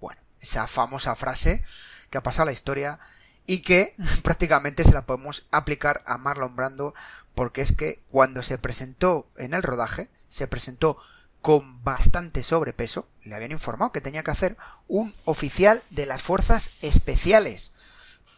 Bueno, 0.00 0.20
esa 0.40 0.66
famosa 0.66 1.14
frase 1.14 1.62
que 2.10 2.18
ha 2.18 2.24
pasado 2.24 2.42
a 2.42 2.46
la 2.46 2.54
historia 2.54 2.98
y 3.46 3.62
que 3.62 3.94
prácticamente 4.24 4.82
se 4.82 4.94
la 4.94 5.06
podemos 5.06 5.46
aplicar 5.52 6.02
a 6.06 6.18
Marlon 6.18 6.56
Brando 6.56 6.92
porque 7.36 7.60
es 7.60 7.70
que 7.70 8.02
cuando 8.10 8.42
se 8.42 8.58
presentó 8.58 9.30
en 9.36 9.54
el 9.54 9.62
rodaje, 9.62 10.10
se 10.30 10.46
presentó 10.46 10.96
con 11.42 11.84
bastante 11.84 12.42
sobrepeso, 12.42 13.08
le 13.24 13.34
habían 13.34 13.52
informado 13.52 13.92
que 13.92 14.00
tenía 14.00 14.22
que 14.22 14.30
hacer 14.30 14.56
un 14.88 15.14
oficial 15.24 15.82
de 15.90 16.06
las 16.06 16.22
fuerzas 16.22 16.72
especiales, 16.80 17.72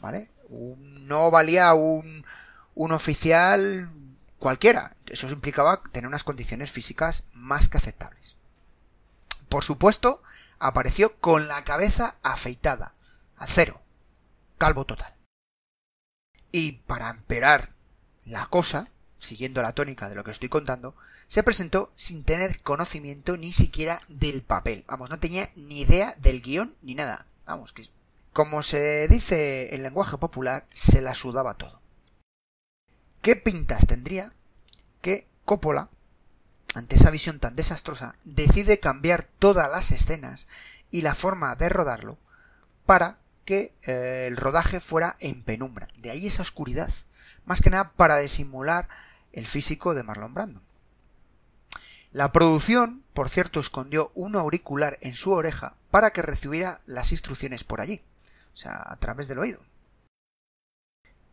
¿vale? 0.00 0.30
No 0.50 1.30
valía 1.30 1.74
un, 1.74 2.24
un 2.74 2.92
oficial 2.92 3.88
cualquiera, 4.38 4.94
eso 5.06 5.28
implicaba 5.28 5.82
tener 5.92 6.08
unas 6.08 6.24
condiciones 6.24 6.70
físicas 6.70 7.24
más 7.32 7.68
que 7.68 7.78
aceptables. 7.78 8.36
Por 9.48 9.64
supuesto, 9.64 10.22
apareció 10.58 11.18
con 11.18 11.46
la 11.48 11.62
cabeza 11.62 12.16
afeitada, 12.22 12.94
a 13.36 13.46
cero, 13.46 13.82
calvo 14.58 14.86
total. 14.86 15.12
Y 16.52 16.72
para 16.72 17.10
empeorar 17.10 17.72
la 18.24 18.46
cosa, 18.46 18.88
siguiendo 19.22 19.62
la 19.62 19.72
tónica 19.72 20.08
de 20.08 20.14
lo 20.14 20.24
que 20.24 20.32
estoy 20.32 20.48
contando, 20.48 20.94
se 21.26 21.42
presentó 21.42 21.92
sin 21.94 22.24
tener 22.24 22.60
conocimiento 22.62 23.36
ni 23.36 23.52
siquiera 23.52 24.00
del 24.08 24.42
papel. 24.42 24.84
Vamos, 24.88 25.10
no 25.10 25.18
tenía 25.18 25.50
ni 25.56 25.80
idea 25.80 26.14
del 26.18 26.42
guion 26.42 26.74
ni 26.82 26.94
nada. 26.94 27.26
Vamos, 27.46 27.72
que 27.72 27.88
como 28.32 28.62
se 28.62 29.08
dice 29.08 29.74
en 29.74 29.82
lenguaje 29.82 30.18
popular, 30.18 30.66
se 30.70 31.00
la 31.00 31.14
sudaba 31.14 31.54
todo. 31.54 31.80
¿Qué 33.20 33.36
pintas 33.36 33.86
tendría 33.86 34.32
que 35.00 35.28
Coppola, 35.44 35.90
ante 36.74 36.96
esa 36.96 37.10
visión 37.10 37.38
tan 37.38 37.56
desastrosa, 37.56 38.14
decide 38.24 38.80
cambiar 38.80 39.28
todas 39.38 39.70
las 39.70 39.90
escenas 39.90 40.48
y 40.90 41.02
la 41.02 41.14
forma 41.14 41.54
de 41.56 41.68
rodarlo 41.68 42.18
para 42.86 43.18
que 43.44 43.74
eh, 43.82 44.26
el 44.28 44.36
rodaje 44.36 44.80
fuera 44.80 45.16
en 45.20 45.42
penumbra. 45.42 45.88
De 45.98 46.10
ahí 46.10 46.26
esa 46.26 46.42
oscuridad. 46.42 46.90
Más 47.44 47.60
que 47.60 47.70
nada 47.70 47.92
para 47.96 48.18
disimular 48.18 48.88
el 49.32 49.46
físico 49.46 49.94
de 49.94 50.02
Marlon 50.02 50.34
Brando. 50.34 50.62
La 52.10 52.30
producción, 52.32 53.04
por 53.14 53.30
cierto, 53.30 53.60
escondió 53.60 54.12
un 54.14 54.36
auricular 54.36 54.98
en 55.00 55.14
su 55.14 55.32
oreja 55.32 55.76
para 55.90 56.10
que 56.10 56.22
recibiera 56.22 56.80
las 56.84 57.10
instrucciones 57.12 57.64
por 57.64 57.80
allí. 57.80 58.02
O 58.52 58.56
sea, 58.56 58.82
a 58.84 58.96
través 58.96 59.28
del 59.28 59.38
oído. 59.38 59.60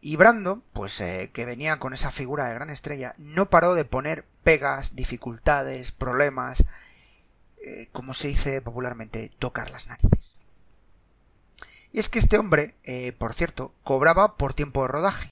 Y 0.02 0.16
Brando, 0.16 0.64
pues 0.72 1.02
eh, 1.02 1.30
que 1.34 1.46
venía 1.46 1.80
con 1.80 1.94
esa 1.94 2.12
figura 2.12 2.46
de 2.46 2.54
gran 2.54 2.70
estrella, 2.70 3.14
no 3.18 3.50
paró 3.50 3.74
de 3.74 3.84
poner 3.84 4.26
pegas, 4.44 4.96
dificultades, 4.96 5.92
problemas, 5.92 6.64
eh, 7.58 7.90
como 7.92 8.14
se 8.14 8.30
dice 8.30 8.62
popularmente, 8.62 9.34
tocar 9.40 9.72
las 9.72 9.88
narices. 9.88 10.38
Y 11.92 12.00
es 12.00 12.08
que 12.08 12.20
este 12.20 12.38
hombre, 12.38 12.76
eh, 12.84 13.12
por 13.12 13.34
cierto, 13.34 13.74
cobraba 13.84 14.38
por 14.38 14.54
tiempo 14.54 14.84
de 14.84 14.88
rodaje. 14.88 15.30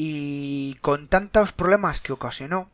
Y 0.00 0.76
con 0.76 1.08
tantos 1.08 1.52
problemas 1.52 2.00
que 2.00 2.12
ocasionó 2.12 2.70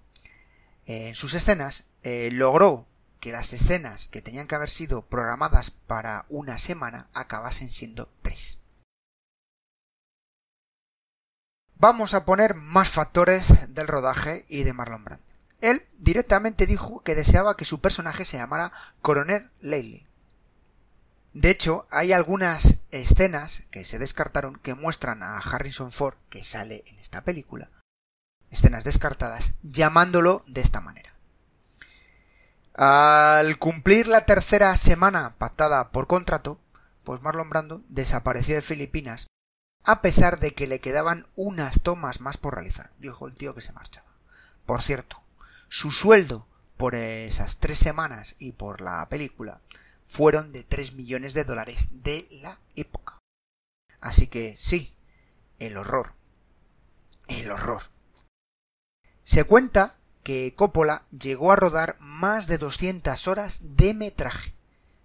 eh, 0.85 1.09
en 1.09 1.15
sus 1.15 1.33
escenas, 1.33 1.85
eh, 2.03 2.29
logró 2.31 2.87
que 3.19 3.33
las 3.33 3.55
escenas 3.55 4.09
que 4.09 4.21
tenían 4.21 4.47
que 4.47 4.57
haber 4.57 4.69
sido 4.69 5.07
programadas 5.07 5.71
para 5.71 6.27
una 6.29 6.59
semana 6.59 7.09
acabasen 7.15 7.71
siendo 7.71 8.13
tres. 8.21 8.59
Vamos 11.77 12.13
a 12.13 12.27
poner 12.27 12.57
más 12.57 12.91
factores 12.91 13.73
del 13.73 13.89
rodaje 13.89 14.45
y 14.51 14.65
de 14.65 14.75
Marlon 14.75 15.05
Brando. 15.05 15.25
Él 15.63 15.83
directamente 15.97 16.67
dijo 16.67 17.03
que 17.05 17.15
deseaba 17.15 17.57
que 17.57 17.65
su 17.65 17.81
personaje 17.81 18.27
se 18.27 18.37
llamara 18.37 18.71
Coronel 19.01 19.51
Laley. 19.61 20.07
De 21.35 21.51
hecho, 21.51 21.85
hay 21.91 22.13
algunas 22.13 22.85
escenas 22.93 23.67
que 23.73 23.85
se 23.85 23.99
descartaron 23.99 24.55
que 24.55 24.75
muestran 24.75 25.25
a 25.25 25.39
Harrison 25.39 25.91
Ford, 25.91 26.17
que 26.31 26.45
sale 26.45 26.85
en 26.87 26.97
esta 27.01 27.25
película, 27.25 27.71
escenas 28.51 28.85
descartadas, 28.85 29.55
llamándolo 29.63 30.45
de 30.47 30.61
esta 30.61 30.81
manera. 30.81 31.13
Al 32.75 33.59
cumplir 33.59 34.07
la 34.07 34.27
tercera 34.27 34.77
semana 34.77 35.35
pactada 35.37 35.91
por 35.91 36.07
contrato, 36.07 36.61
pues 37.03 37.21
Marlon 37.21 37.51
Brando 37.51 37.83
desapareció 37.89 38.55
de 38.55 38.63
Filipinas, 38.63 39.27
a 39.85 40.03
pesar 40.03 40.39
de 40.39 40.55
que 40.55 40.69
le 40.69 40.81
quedaban 40.81 41.27
unas 41.35 41.83
tomas 41.83 42.21
más 42.21 42.37
por 42.37 42.55
realizar, 42.55 42.93
dijo 43.01 43.27
el 43.27 43.35
tío 43.35 43.57
que 43.57 43.61
se 43.61 43.73
marchaba. 43.73 44.07
Por 44.67 44.83
cierto, 44.83 45.21
su 45.69 45.91
sueldo 45.91 46.47
por 46.77 46.95
esas 46.95 47.59
tres 47.59 47.81
semanas 47.81 48.37
y 48.39 48.53
por 48.53 48.81
la 48.81 49.09
película 49.09 49.61
fueron 50.15 50.53
de 50.53 50.63
3 50.63 50.93
millones 50.93 51.35
de 51.35 51.43
dólares 51.43 52.05
de 52.05 52.25
la 52.41 52.61
época. 52.77 53.19
Así 54.01 54.29
que 54.29 54.55
sí, 54.57 54.95
el 55.59 55.77
horror. 55.77 56.15
El 57.27 57.51
horror. 57.51 57.83
Se 59.25 59.43
cuenta 59.43 59.97
que 60.23 60.55
Coppola 60.55 61.03
llegó 61.11 61.51
a 61.51 61.57
rodar 61.57 61.97
más 61.99 62.47
de 62.47 62.59
200 62.59 63.27
horas 63.27 63.77
de 63.77 63.93
metraje, 63.93 64.55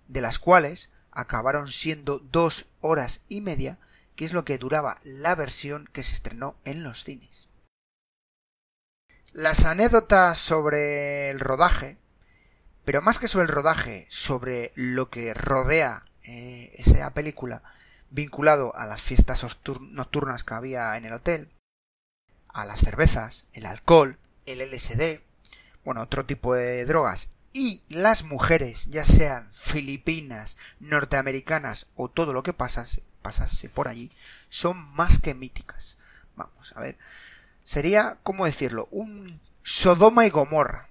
de 0.07 0.21
las 0.21 0.37
cuales 0.37 0.91
acabaron 1.09 1.71
siendo 1.71 2.19
dos 2.19 2.67
horas 2.79 3.23
y 3.29 3.41
media, 3.41 3.79
que 4.15 4.25
es 4.25 4.33
lo 4.33 4.45
que 4.45 4.59
duraba 4.59 4.95
la 5.03 5.33
versión 5.33 5.89
que 5.91 6.03
se 6.03 6.13
estrenó 6.13 6.55
en 6.65 6.83
los 6.83 7.03
cines. 7.03 7.49
Las 9.33 9.65
anécdotas 9.65 10.37
sobre 10.37 11.31
el 11.31 11.39
rodaje 11.39 11.97
pero 12.85 13.01
más 13.01 13.19
que 13.19 13.27
sobre 13.27 13.45
el 13.45 13.51
rodaje, 13.51 14.07
sobre 14.09 14.71
lo 14.75 15.09
que 15.09 15.33
rodea 15.33 16.01
eh, 16.23 16.73
esa 16.77 17.13
película, 17.13 17.63
vinculado 18.09 18.75
a 18.75 18.85
las 18.85 19.01
fiestas 19.01 19.45
nocturnas 19.81 20.43
que 20.43 20.53
había 20.53 20.97
en 20.97 21.05
el 21.05 21.13
hotel, 21.13 21.49
a 22.53 22.65
las 22.65 22.79
cervezas, 22.79 23.45
el 23.53 23.65
alcohol, 23.65 24.17
el 24.45 24.59
LSD, 24.59 25.21
bueno, 25.85 26.01
otro 26.01 26.25
tipo 26.25 26.55
de 26.55 26.85
drogas, 26.85 27.29
y 27.53 27.83
las 27.89 28.23
mujeres, 28.23 28.87
ya 28.87 29.05
sean 29.05 29.51
filipinas, 29.51 30.57
norteamericanas 30.79 31.87
o 31.95 32.09
todo 32.09 32.33
lo 32.33 32.43
que 32.43 32.53
pasase, 32.53 33.03
pasase 33.21 33.69
por 33.69 33.87
allí, 33.87 34.11
son 34.49 34.77
más 34.95 35.19
que 35.19 35.33
míticas. 35.33 35.97
Vamos, 36.35 36.73
a 36.75 36.81
ver. 36.81 36.97
Sería, 37.63 38.17
¿cómo 38.23 38.45
decirlo? 38.45 38.87
Un 38.91 39.39
Sodoma 39.63 40.25
y 40.25 40.29
Gomorra 40.29 40.88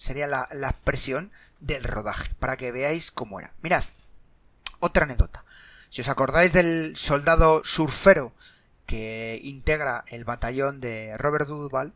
sería 0.00 0.26
la, 0.26 0.48
expresión 0.70 1.30
del 1.60 1.84
rodaje, 1.84 2.34
para 2.38 2.56
que 2.56 2.72
veáis 2.72 3.10
cómo 3.10 3.38
era. 3.38 3.52
Mirad, 3.60 3.84
otra 4.78 5.04
anécdota. 5.04 5.44
Si 5.90 6.00
os 6.00 6.08
acordáis 6.08 6.54
del 6.54 6.96
soldado 6.96 7.62
surfero 7.64 8.32
que 8.86 9.38
integra 9.42 10.02
el 10.08 10.24
batallón 10.24 10.80
de 10.80 11.18
Robert 11.18 11.46
Duvall, 11.46 11.92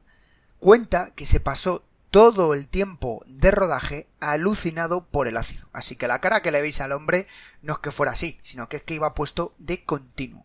cuenta 0.58 1.12
que 1.12 1.24
se 1.24 1.40
pasó 1.40 1.82
todo 2.10 2.52
el 2.52 2.68
tiempo 2.68 3.24
de 3.26 3.50
rodaje 3.50 4.06
alucinado 4.20 5.06
por 5.06 5.26
el 5.26 5.38
ácido. 5.38 5.66
Así 5.72 5.96
que 5.96 6.06
la 6.06 6.20
cara 6.20 6.42
que 6.42 6.50
le 6.50 6.60
veis 6.60 6.82
al 6.82 6.92
hombre 6.92 7.26
no 7.62 7.72
es 7.72 7.78
que 7.78 7.90
fuera 7.90 8.12
así, 8.12 8.38
sino 8.42 8.68
que 8.68 8.76
es 8.76 8.82
que 8.82 8.94
iba 8.94 9.14
puesto 9.14 9.54
de 9.56 9.82
continuo. 9.82 10.44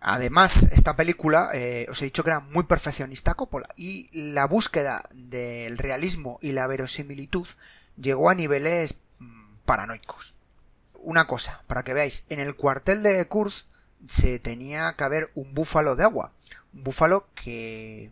Además, 0.00 0.64
esta 0.72 0.96
película, 0.96 1.50
eh, 1.52 1.86
os 1.90 2.00
he 2.00 2.06
dicho 2.06 2.24
que 2.24 2.30
era 2.30 2.40
muy 2.40 2.64
perfeccionista 2.64 3.34
Coppola, 3.34 3.68
y 3.76 4.08
la 4.32 4.46
búsqueda 4.46 5.02
del 5.14 5.76
realismo 5.76 6.38
y 6.40 6.52
la 6.52 6.66
verosimilitud 6.66 7.46
llegó 7.96 8.30
a 8.30 8.34
niveles 8.34 8.96
mm, 9.18 9.56
paranoicos. 9.66 10.34
Una 10.94 11.26
cosa, 11.26 11.62
para 11.66 11.82
que 11.82 11.92
veáis, 11.92 12.24
en 12.30 12.40
el 12.40 12.56
cuartel 12.56 13.02
de 13.02 13.26
Kurz 13.28 13.66
se 14.06 14.38
tenía 14.38 14.94
que 14.94 15.04
haber 15.04 15.30
un 15.34 15.52
búfalo 15.52 15.96
de 15.96 16.04
agua, 16.04 16.32
un 16.72 16.82
búfalo 16.82 17.28
que, 17.34 18.10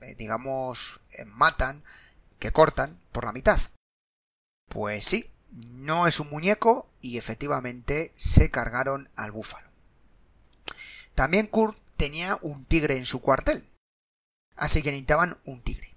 eh, 0.00 0.14
digamos, 0.16 1.00
eh, 1.18 1.26
matan, 1.26 1.82
que 2.38 2.52
cortan 2.52 2.98
por 3.12 3.24
la 3.24 3.32
mitad. 3.32 3.60
Pues 4.70 5.04
sí, 5.04 5.30
no 5.50 6.06
es 6.06 6.18
un 6.18 6.30
muñeco 6.30 6.88
y 7.02 7.18
efectivamente 7.18 8.12
se 8.14 8.50
cargaron 8.50 9.10
al 9.16 9.32
búfalo. 9.32 9.65
También 11.16 11.46
Kurt 11.46 11.78
tenía 11.96 12.38
un 12.42 12.66
tigre 12.66 12.96
en 12.96 13.06
su 13.06 13.22
cuartel. 13.22 13.68
Así 14.54 14.82
que 14.82 14.90
necesitaban 14.90 15.38
un 15.44 15.62
tigre. 15.62 15.96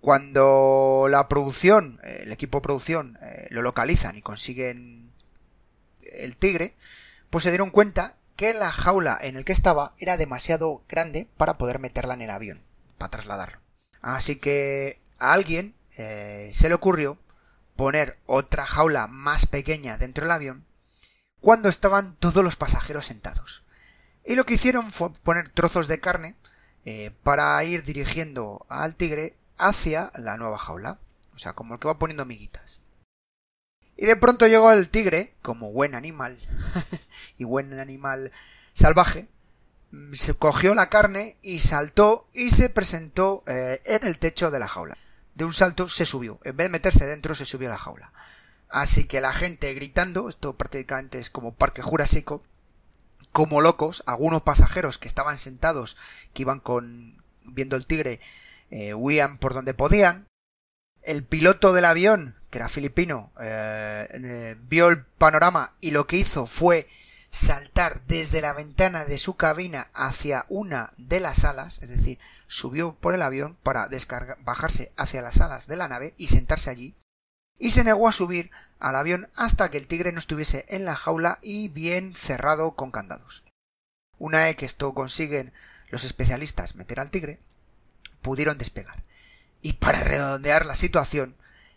Cuando 0.00 1.06
la 1.08 1.28
producción, 1.28 2.00
el 2.02 2.32
equipo 2.32 2.58
de 2.58 2.62
producción, 2.62 3.16
eh, 3.22 3.46
lo 3.50 3.62
localizan 3.62 4.16
y 4.18 4.22
consiguen 4.22 5.14
el 6.02 6.36
tigre, 6.36 6.76
pues 7.30 7.44
se 7.44 7.50
dieron 7.50 7.70
cuenta 7.70 8.18
que 8.36 8.52
la 8.54 8.70
jaula 8.70 9.16
en 9.22 9.36
el 9.36 9.44
que 9.44 9.52
estaba 9.52 9.94
era 9.98 10.16
demasiado 10.16 10.82
grande 10.88 11.28
para 11.36 11.56
poder 11.56 11.78
meterla 11.78 12.14
en 12.14 12.22
el 12.22 12.30
avión, 12.30 12.60
para 12.98 13.12
trasladarlo. 13.12 13.60
Así 14.02 14.36
que 14.36 15.00
a 15.20 15.32
alguien 15.32 15.76
eh, 15.96 16.50
se 16.52 16.68
le 16.68 16.74
ocurrió 16.74 17.18
poner 17.76 18.18
otra 18.26 18.66
jaula 18.66 19.06
más 19.06 19.46
pequeña 19.46 19.96
dentro 19.96 20.24
del 20.24 20.32
avión 20.32 20.66
cuando 21.40 21.68
estaban 21.68 22.16
todos 22.16 22.42
los 22.42 22.56
pasajeros 22.56 23.06
sentados. 23.06 23.63
Y 24.24 24.36
lo 24.36 24.44
que 24.44 24.54
hicieron 24.54 24.90
fue 24.90 25.12
poner 25.22 25.48
trozos 25.50 25.88
de 25.88 26.00
carne 26.00 26.34
eh, 26.84 27.12
para 27.22 27.62
ir 27.64 27.82
dirigiendo 27.82 28.64
al 28.68 28.96
tigre 28.96 29.36
hacia 29.58 30.10
la 30.16 30.36
nueva 30.36 30.58
jaula. 30.58 30.98
O 31.34 31.38
sea, 31.38 31.52
como 31.52 31.74
el 31.74 31.80
que 31.80 31.88
va 31.88 31.98
poniendo 31.98 32.24
miguitas. 32.24 32.80
Y 33.96 34.06
de 34.06 34.16
pronto 34.16 34.46
llegó 34.46 34.72
el 34.72 34.90
tigre, 34.90 35.34
como 35.42 35.72
buen 35.72 35.94
animal, 35.94 36.36
y 37.38 37.44
buen 37.44 37.78
animal 37.78 38.30
salvaje, 38.72 39.28
mm, 39.92 40.14
se 40.14 40.34
cogió 40.34 40.74
la 40.74 40.90
carne 40.90 41.36
y 41.42 41.60
saltó 41.60 42.28
y 42.32 42.50
se 42.50 42.70
presentó 42.70 43.44
eh, 43.46 43.80
en 43.84 44.04
el 44.04 44.18
techo 44.18 44.50
de 44.50 44.58
la 44.58 44.68
jaula. 44.68 44.98
De 45.34 45.44
un 45.44 45.52
salto 45.52 45.88
se 45.88 46.06
subió. 46.06 46.40
En 46.44 46.56
vez 46.56 46.66
de 46.66 46.72
meterse 46.72 47.06
dentro, 47.06 47.34
se 47.34 47.44
subió 47.44 47.68
a 47.68 47.72
la 47.72 47.78
jaula. 47.78 48.12
Así 48.68 49.04
que 49.04 49.20
la 49.20 49.32
gente 49.32 49.72
gritando, 49.74 50.28
esto 50.28 50.56
prácticamente 50.56 51.18
es 51.18 51.30
como 51.30 51.54
parque 51.54 51.82
jurásico, 51.82 52.42
como 53.34 53.60
locos, 53.60 54.04
algunos 54.06 54.42
pasajeros 54.42 54.96
que 54.96 55.08
estaban 55.08 55.38
sentados, 55.38 55.96
que 56.32 56.42
iban 56.42 56.60
con 56.60 57.20
viendo 57.42 57.74
el 57.74 57.84
tigre, 57.84 58.20
eh, 58.70 58.94
huían 58.94 59.38
por 59.38 59.54
donde 59.54 59.74
podían. 59.74 60.28
El 61.02 61.24
piloto 61.24 61.72
del 61.72 61.84
avión, 61.84 62.36
que 62.50 62.58
era 62.58 62.68
filipino, 62.68 63.32
eh, 63.40 64.06
eh, 64.12 64.56
vio 64.68 64.86
el 64.86 65.04
panorama 65.04 65.74
y 65.80 65.90
lo 65.90 66.06
que 66.06 66.16
hizo 66.16 66.46
fue 66.46 66.86
saltar 67.32 68.04
desde 68.04 68.40
la 68.40 68.52
ventana 68.52 69.04
de 69.04 69.18
su 69.18 69.34
cabina 69.34 69.88
hacia 69.94 70.44
una 70.48 70.92
de 70.96 71.18
las 71.18 71.44
alas, 71.44 71.82
es 71.82 71.88
decir, 71.88 72.20
subió 72.46 72.94
por 72.94 73.16
el 73.16 73.22
avión 73.22 73.58
para 73.64 73.88
bajarse 74.44 74.92
hacia 74.96 75.22
las 75.22 75.40
alas 75.40 75.66
de 75.66 75.74
la 75.74 75.88
nave 75.88 76.14
y 76.16 76.28
sentarse 76.28 76.70
allí 76.70 76.94
y 77.58 77.70
se 77.70 77.84
negó 77.84 78.08
a 78.08 78.12
subir 78.12 78.50
al 78.78 78.96
avión 78.96 79.28
hasta 79.36 79.70
que 79.70 79.78
el 79.78 79.86
tigre 79.86 80.12
no 80.12 80.18
estuviese 80.18 80.66
en 80.68 80.84
la 80.84 80.94
jaula 80.94 81.38
y 81.42 81.68
bien 81.68 82.14
cerrado 82.14 82.74
con 82.74 82.90
candados. 82.90 83.44
Una 84.18 84.44
vez 84.44 84.56
que 84.56 84.66
esto 84.66 84.94
consiguen 84.94 85.52
los 85.90 86.04
especialistas 86.04 86.74
meter 86.74 87.00
al 87.00 87.10
tigre, 87.10 87.38
pudieron 88.22 88.58
despegar. 88.58 89.02
Y 89.62 89.74
para 89.74 90.00
redondear 90.00 90.66
la 90.66 90.76
situación, 90.76 91.36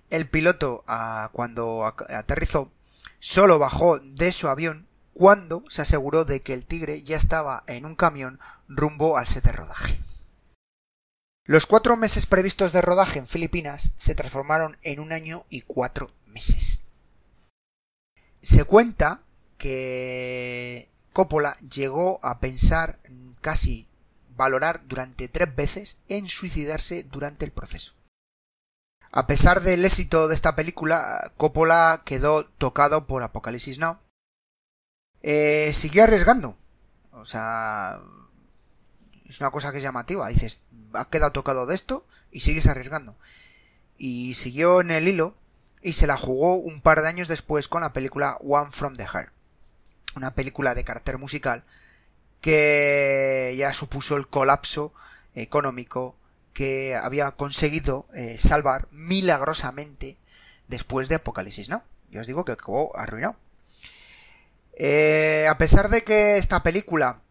el 0.09 0.27
piloto 0.29 0.83
ah, 0.87 1.29
cuando 1.33 1.85
aterrizó 1.85 2.71
solo 3.19 3.59
bajó 3.59 3.99
de 3.99 4.31
su 4.31 4.47
avión 4.47 4.87
cuando 5.13 5.63
se 5.67 5.81
aseguró 5.81 6.25
de 6.25 6.41
que 6.41 6.53
el 6.53 6.65
tigre 6.65 7.01
ya 7.01 7.17
estaba 7.17 7.63
en 7.67 7.85
un 7.85 7.95
camión 7.95 8.39
rumbo 8.67 9.17
al 9.17 9.25
set 9.25 9.43
de 9.43 9.51
rodaje. 9.51 9.97
Los 11.47 11.65
cuatro 11.65 11.95
meses 11.95 12.25
previstos 12.25 12.73
de 12.73 12.81
rodaje 12.81 13.19
en 13.19 13.25
Filipinas 13.25 13.91
se 13.95 14.15
transformaron 14.15 14.77
en 14.81 14.99
un 14.99 15.13
año 15.13 15.45
y 15.49 15.61
cuatro 15.61 16.11
meses. 16.25 16.81
Se 18.41 18.65
cuenta 18.65 19.21
que 19.57 20.89
Coppola 21.13 21.55
llegó 21.59 22.19
a 22.21 22.41
pensar 22.41 22.99
casi 23.39 23.87
valorar 24.35 24.85
durante 24.89 25.29
tres 25.29 25.55
veces 25.55 25.99
en 26.09 26.27
suicidarse 26.27 27.03
durante 27.03 27.45
el 27.45 27.53
proceso. 27.53 27.93
A 29.13 29.25
pesar 29.25 29.61
del 29.61 29.85
éxito 29.85 30.27
de 30.27 30.35
esta 30.35 30.53
película, 30.53 31.31
Coppola 31.37 32.01
quedó 32.03 32.43
tocado 32.45 33.07
por 33.07 33.23
Apocalipsis 33.23 33.79
Now. 33.79 33.99
Eh, 35.21 35.71
siguió 35.71 36.03
arriesgando. 36.03 36.57
O 37.13 37.23
sea, 37.23 38.01
es 39.27 39.41
una 39.41 39.51
cosa 39.51 39.71
que 39.71 39.77
es 39.77 39.83
llamativa. 39.83 40.27
Dices, 40.27 40.61
has 40.93 41.07
quedado 41.07 41.31
tocado 41.31 41.65
de 41.65 41.75
esto 41.75 42.05
y 42.31 42.41
sigues 42.41 42.67
arriesgando. 42.67 43.15
Y 43.97 44.33
siguió 44.35 44.81
en 44.81 44.91
el 44.91 45.07
hilo 45.07 45.35
y 45.81 45.93
se 45.93 46.07
la 46.07 46.17
jugó 46.17 46.55
un 46.55 46.81
par 46.81 47.01
de 47.01 47.07
años 47.07 47.27
después 47.27 47.67
con 47.67 47.81
la 47.81 47.93
película 47.93 48.37
One 48.41 48.71
from 48.71 48.95
the 48.95 49.05
Heart. 49.05 49.31
Una 50.15 50.33
película 50.33 50.75
de 50.75 50.83
carácter 50.83 51.17
musical 51.17 51.63
que 52.41 53.55
ya 53.57 53.73
supuso 53.73 54.15
el 54.15 54.27
colapso 54.27 54.93
económico 55.35 56.15
que 56.53 56.95
había 56.95 57.31
conseguido 57.31 58.07
eh, 58.13 58.37
salvar 58.39 58.87
milagrosamente 58.91 60.17
después 60.67 61.09
de 61.09 61.15
Apocalipsis, 61.15 61.69
¿no? 61.69 61.83
Yo 62.09 62.21
os 62.21 62.27
digo 62.27 62.45
que 62.45 62.57
quedó 62.57 62.97
arruinado. 62.97 63.35
Eh, 64.73 65.47
a 65.49 65.57
pesar 65.57 65.89
de 65.89 66.03
que 66.03 66.37
esta 66.37 66.63
película 66.63 67.21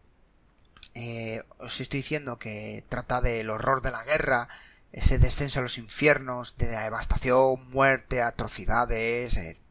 eh, 0.99 1.43
os 1.59 1.79
estoy 1.79 1.99
diciendo 1.99 2.39
que 2.39 2.83
trata 2.89 3.21
del 3.21 3.51
horror 3.51 3.83
de 3.83 3.91
la 3.91 4.03
guerra, 4.03 4.47
ese 4.91 5.19
descenso 5.19 5.59
a 5.59 5.61
los 5.61 5.77
infiernos, 5.77 6.57
de 6.57 6.65
devastación, 6.65 7.69
muerte, 7.69 8.23
atrocidades, 8.23 9.37
eh, 9.37 9.61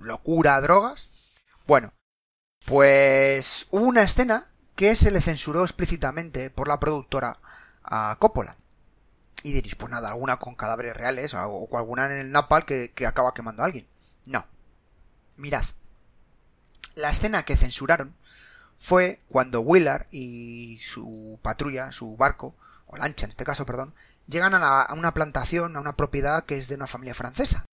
locura, 0.00 0.60
drogas. 0.60 1.08
Bueno, 1.68 1.92
pues 2.66 3.68
hubo 3.70 3.84
una 3.84 4.02
escena 4.02 4.44
que 4.74 4.96
se 4.96 5.12
le 5.12 5.20
censuró 5.20 5.62
explícitamente 5.62 6.50
por 6.50 6.66
la 6.66 6.80
productora 6.80 7.38
a 7.84 8.16
Coppola. 8.18 8.56
Y 9.44 9.52
diréis, 9.52 9.76
pues 9.76 9.92
nada, 9.92 10.08
alguna 10.08 10.40
con 10.40 10.56
cadáveres 10.56 10.96
reales 10.96 11.32
o, 11.34 11.68
alguna 11.76 12.06
en 12.06 12.18
el 12.18 12.32
napal 12.32 12.64
que, 12.64 12.90
que 12.90 13.06
acaba 13.06 13.34
quemando 13.34 13.62
a 13.62 13.66
alguien. 13.66 13.86
No. 14.26 14.44
Mirad. 15.36 15.64
La 16.96 17.10
escena 17.10 17.44
que 17.44 17.56
censuraron 17.56 18.16
fue 18.82 19.20
cuando 19.28 19.60
Willard 19.60 20.08
y 20.10 20.76
su 20.82 21.38
patrulla, 21.40 21.92
su 21.92 22.16
barco, 22.16 22.56
o 22.86 22.96
lancha 22.96 23.26
en 23.26 23.30
este 23.30 23.44
caso, 23.44 23.64
perdón, 23.64 23.94
llegan 24.26 24.54
a, 24.54 24.88
una 24.94 25.14
plantación, 25.14 25.76
a 25.76 25.80
una 25.80 25.94
propiedad 25.94 26.44
que 26.44 26.58
es 26.58 26.66
de 26.66 26.74
una 26.74 26.88
familia 26.88 27.14
francesa. 27.14 27.64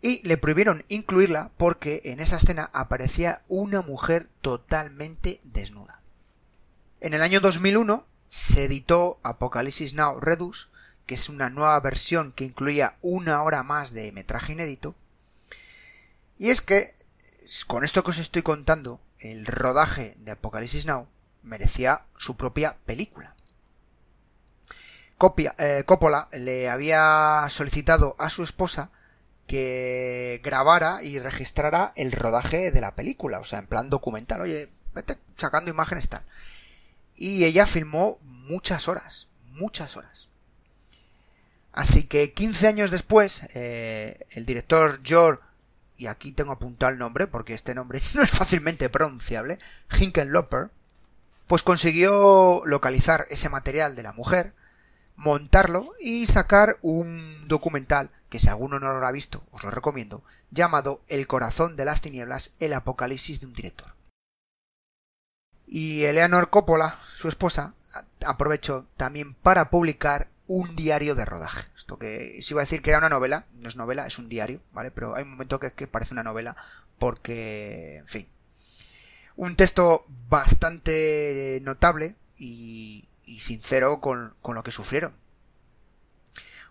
Y 0.00 0.20
le 0.26 0.38
prohibieron 0.38 0.84
incluirla 0.88 1.52
porque 1.56 2.02
en 2.04 2.18
esa 2.18 2.34
escena 2.34 2.68
aparecía 2.72 3.42
una 3.46 3.80
mujer 3.80 4.28
totalmente 4.40 5.40
desnuda. 5.44 6.02
En 7.00 7.14
el 7.14 7.22
año 7.22 7.38
2001 7.38 8.04
se 8.26 8.64
editó 8.64 9.20
Apocalipsis 9.22 9.94
Now 9.94 10.18
Redux, 10.18 10.70
que 11.06 11.14
es 11.14 11.28
una 11.28 11.48
nueva 11.48 11.78
versión 11.78 12.32
que 12.32 12.44
incluía 12.44 12.96
una 13.02 13.40
hora 13.44 13.62
más 13.62 13.92
de 13.92 14.10
metraje 14.10 14.54
inédito. 14.54 14.96
Y 16.38 16.50
es 16.50 16.60
que, 16.60 16.92
con 17.66 17.84
esto 17.84 18.02
que 18.02 18.10
os 18.10 18.18
estoy 18.18 18.42
contando, 18.42 19.00
el 19.18 19.46
rodaje 19.46 20.14
de 20.18 20.32
Apocalipsis 20.32 20.86
Now 20.86 21.08
merecía 21.42 22.06
su 22.16 22.36
propia 22.36 22.76
película. 22.86 23.36
Eh, 25.58 25.84
Coppola 25.86 26.28
le 26.32 26.68
había 26.68 27.46
solicitado 27.48 28.16
a 28.18 28.28
su 28.28 28.42
esposa 28.42 28.90
que 29.46 30.40
grabara 30.42 31.02
y 31.02 31.20
registrara 31.20 31.92
el 31.94 32.10
rodaje 32.10 32.72
de 32.72 32.80
la 32.80 32.96
película, 32.96 33.38
o 33.38 33.44
sea, 33.44 33.60
en 33.60 33.68
plan 33.68 33.88
documental, 33.88 34.40
oye, 34.40 34.68
vete 34.94 35.18
sacando 35.36 35.70
imágenes 35.70 36.08
tal. 36.08 36.24
Y 37.14 37.44
ella 37.44 37.66
filmó 37.66 38.18
muchas 38.22 38.88
horas, 38.88 39.28
muchas 39.50 39.96
horas. 39.96 40.28
Así 41.72 42.04
que 42.04 42.32
15 42.32 42.66
años 42.66 42.90
después, 42.90 43.42
eh, 43.54 44.26
el 44.30 44.44
director 44.44 45.00
George 45.04 45.40
y 46.02 46.08
aquí 46.08 46.32
tengo 46.32 46.50
apuntado 46.50 46.90
el 46.90 46.98
nombre 46.98 47.28
porque 47.28 47.54
este 47.54 47.74
nombre 47.74 48.00
no 48.14 48.22
es 48.22 48.30
fácilmente 48.30 48.90
pronunciable, 48.90 49.58
Hinkenloper, 49.96 50.70
pues 51.46 51.62
consiguió 51.62 52.62
localizar 52.66 53.26
ese 53.30 53.48
material 53.48 53.94
de 53.94 54.02
la 54.02 54.12
mujer, 54.12 54.52
montarlo 55.14 55.94
y 56.00 56.26
sacar 56.26 56.76
un 56.82 57.46
documental 57.46 58.10
que 58.28 58.40
si 58.40 58.48
alguno 58.48 58.80
no 58.80 58.92
lo 58.98 59.06
ha 59.06 59.12
visto, 59.12 59.44
os 59.52 59.62
lo 59.62 59.70
recomiendo, 59.70 60.24
llamado 60.50 61.02
El 61.06 61.26
corazón 61.28 61.76
de 61.76 61.84
las 61.84 62.00
tinieblas, 62.00 62.52
el 62.58 62.72
apocalipsis 62.72 63.40
de 63.40 63.46
un 63.46 63.52
director. 63.52 63.94
Y 65.66 66.02
Eleanor 66.04 66.50
Coppola, 66.50 66.96
su 67.14 67.28
esposa, 67.28 67.74
aprovechó 68.26 68.86
también 68.96 69.34
para 69.34 69.70
publicar 69.70 70.31
un 70.52 70.76
diario 70.76 71.14
de 71.14 71.24
rodaje. 71.24 71.70
Esto 71.74 71.98
que 71.98 72.40
si 72.42 72.52
iba 72.52 72.60
a 72.60 72.64
decir 72.64 72.82
que 72.82 72.90
era 72.90 72.98
una 72.98 73.08
novela, 73.08 73.46
no 73.54 73.68
es 73.68 73.76
novela, 73.76 74.06
es 74.06 74.18
un 74.18 74.28
diario, 74.28 74.60
¿vale? 74.72 74.90
Pero 74.90 75.16
hay 75.16 75.22
un 75.22 75.30
momento 75.30 75.58
que, 75.58 75.86
parece 75.86 76.12
una 76.12 76.22
novela 76.22 76.54
porque, 76.98 77.96
en 77.96 78.06
fin. 78.06 78.28
Un 79.34 79.56
texto 79.56 80.04
bastante 80.28 81.58
notable 81.62 82.16
y, 82.36 83.08
sincero 83.38 84.00
con, 84.00 84.34
lo 84.46 84.62
que 84.62 84.72
sufrieron. 84.72 85.14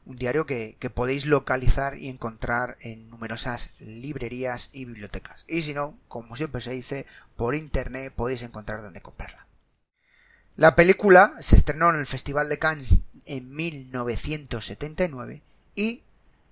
Un 0.06 0.15
diario 0.15 0.46
que, 0.46 0.78
que, 0.80 0.91
podéis 0.91 1.26
localizar 1.26 1.98
y 1.98 2.08
encontrar 2.08 2.78
en 2.82 3.10
numerosas 3.10 3.72
librerías 3.80 4.70
y 4.74 4.86
bibliotecas. 4.86 5.46
Y 5.48 5.63
si 5.63 5.74
no, 5.74 5.98
como 6.08 6.38
siempre 6.38 6.62
se 6.62 6.72
dice, 6.72 7.08
por 7.36 7.56
internet 7.56 8.13
podéis 8.15 8.44
encontrar 8.44 8.84
dónde 8.84 9.02
comprarla. 9.02 9.48
La 10.56 10.76
película 10.76 11.34
se 11.39 11.56
estrenó 11.56 11.89
en 11.89 12.00
el 12.00 12.06
Festival 12.06 12.50
de 12.50 12.60
Cannes 12.60 13.02
en 13.26 13.56
1979 13.56 15.42
y 15.76 16.04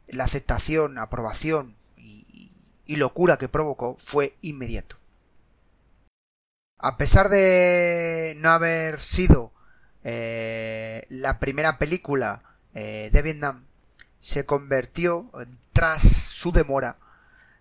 la 0.08 0.23
aceptación, 0.25 0.97
aprobación 0.97 1.75
y, 1.97 2.95
locura 2.95 3.38
que 3.38 3.47
provocó 3.47 3.95
fue 3.99 4.36
inmediato. 4.41 4.97
A 6.79 6.97
pesar 6.97 7.29
de 7.29 8.36
no 8.39 8.49
haber 8.49 8.99
sido 8.99 9.51
eh, 10.03 11.05
la 11.10 11.39
primera 11.39 11.77
película 11.77 12.41
eh, 12.73 13.10
de 13.13 13.21
Vietnam, 13.21 13.65
se 14.19 14.45
convirtió, 14.45 15.29
tras 15.71 16.01
su 16.01 16.51
demora, 16.51 16.97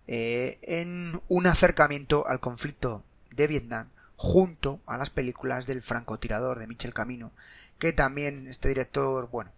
eh, 0.07 0.57
en 0.63 1.21
un 1.27 1.45
acercamiento 1.45 2.27
al 2.27 2.39
conflicto 2.39 3.03
de 3.29 3.45
Vietnam 3.45 3.89
junto 4.15 4.81
a 4.87 4.97
las 4.97 5.11
películas 5.11 5.67
del 5.67 5.81
francotirador 5.81 6.59
de 6.59 6.67
Michel 6.67 6.93
Camino, 6.93 7.31
que 7.79 7.93
también 7.93 8.47
este 8.47 8.67
director, 8.67 9.29
bueno, 9.29 9.51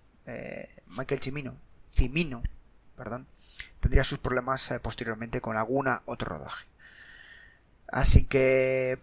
Michael 0.88 1.22
Cimino, 1.22 1.58
Cimino, 1.92 2.42
perdón, 2.96 3.28
tendría 3.80 4.04
sus 4.04 4.20
problemas 4.20 4.72
posteriormente 4.82 5.42
con 5.42 5.58
alguna 5.58 6.04
otro 6.06 6.38
rodaje. 6.38 6.68
Así 7.88 8.26
que 8.26 9.00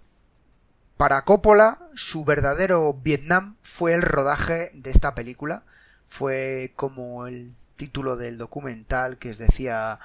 para 0.98 1.22
Coppola, 1.22 1.78
su 1.94 2.24
verdadero 2.24 2.92
Vietnam 2.92 3.56
fue 3.62 3.94
el 3.94 4.02
rodaje 4.02 4.70
de 4.74 4.90
esta 4.90 5.14
película. 5.14 5.62
Fue 6.04 6.72
como 6.74 7.28
el 7.28 7.54
título 7.76 8.16
del 8.16 8.36
documental 8.36 9.16
que 9.16 9.30
os 9.30 9.38
decía 9.38 10.00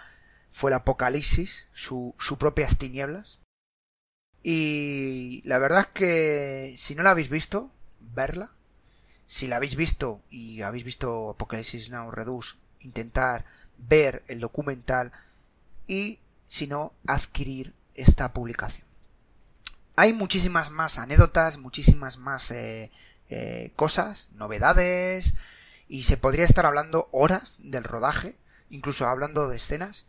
fue 0.51 0.69
el 0.69 0.75
apocalipsis, 0.75 1.65
su, 1.71 2.13
su 2.19 2.37
propias 2.37 2.77
tinieblas. 2.77 3.39
Y 4.43 5.41
la 5.45 5.57
verdad 5.57 5.79
es 5.79 5.87
que 5.87 6.75
si 6.77 6.93
no 6.93 7.01
la 7.01 7.09
habéis 7.09 7.29
visto, 7.29 7.71
verla. 7.99 8.51
Si 9.33 9.47
la 9.47 9.55
habéis 9.55 9.75
visto 9.75 10.21
y 10.29 10.61
habéis 10.61 10.83
visto 10.83 11.31
Apocalipsis 11.31 11.89
Now 11.89 12.11
Reduce, 12.11 12.57
intentar 12.81 13.45
ver 13.79 14.21
el 14.27 14.39
documental 14.39 15.11
y 15.87 16.19
si 16.45 16.67
no, 16.67 16.93
adquirir 17.07 17.73
esta 17.95 18.31
publicación. 18.31 18.85
Hay 19.95 20.13
muchísimas 20.13 20.69
más 20.69 20.99
anécdotas, 20.99 21.57
muchísimas 21.57 22.19
más 22.19 22.51
eh, 22.51 22.91
eh, 23.29 23.71
cosas, 23.75 24.29
novedades, 24.33 25.33
y 25.87 26.03
se 26.03 26.17
podría 26.17 26.45
estar 26.45 26.67
hablando 26.67 27.09
horas 27.11 27.57
del 27.63 27.85
rodaje, 27.85 28.35
incluso 28.69 29.07
hablando 29.07 29.47
de 29.47 29.57
escenas. 29.57 30.05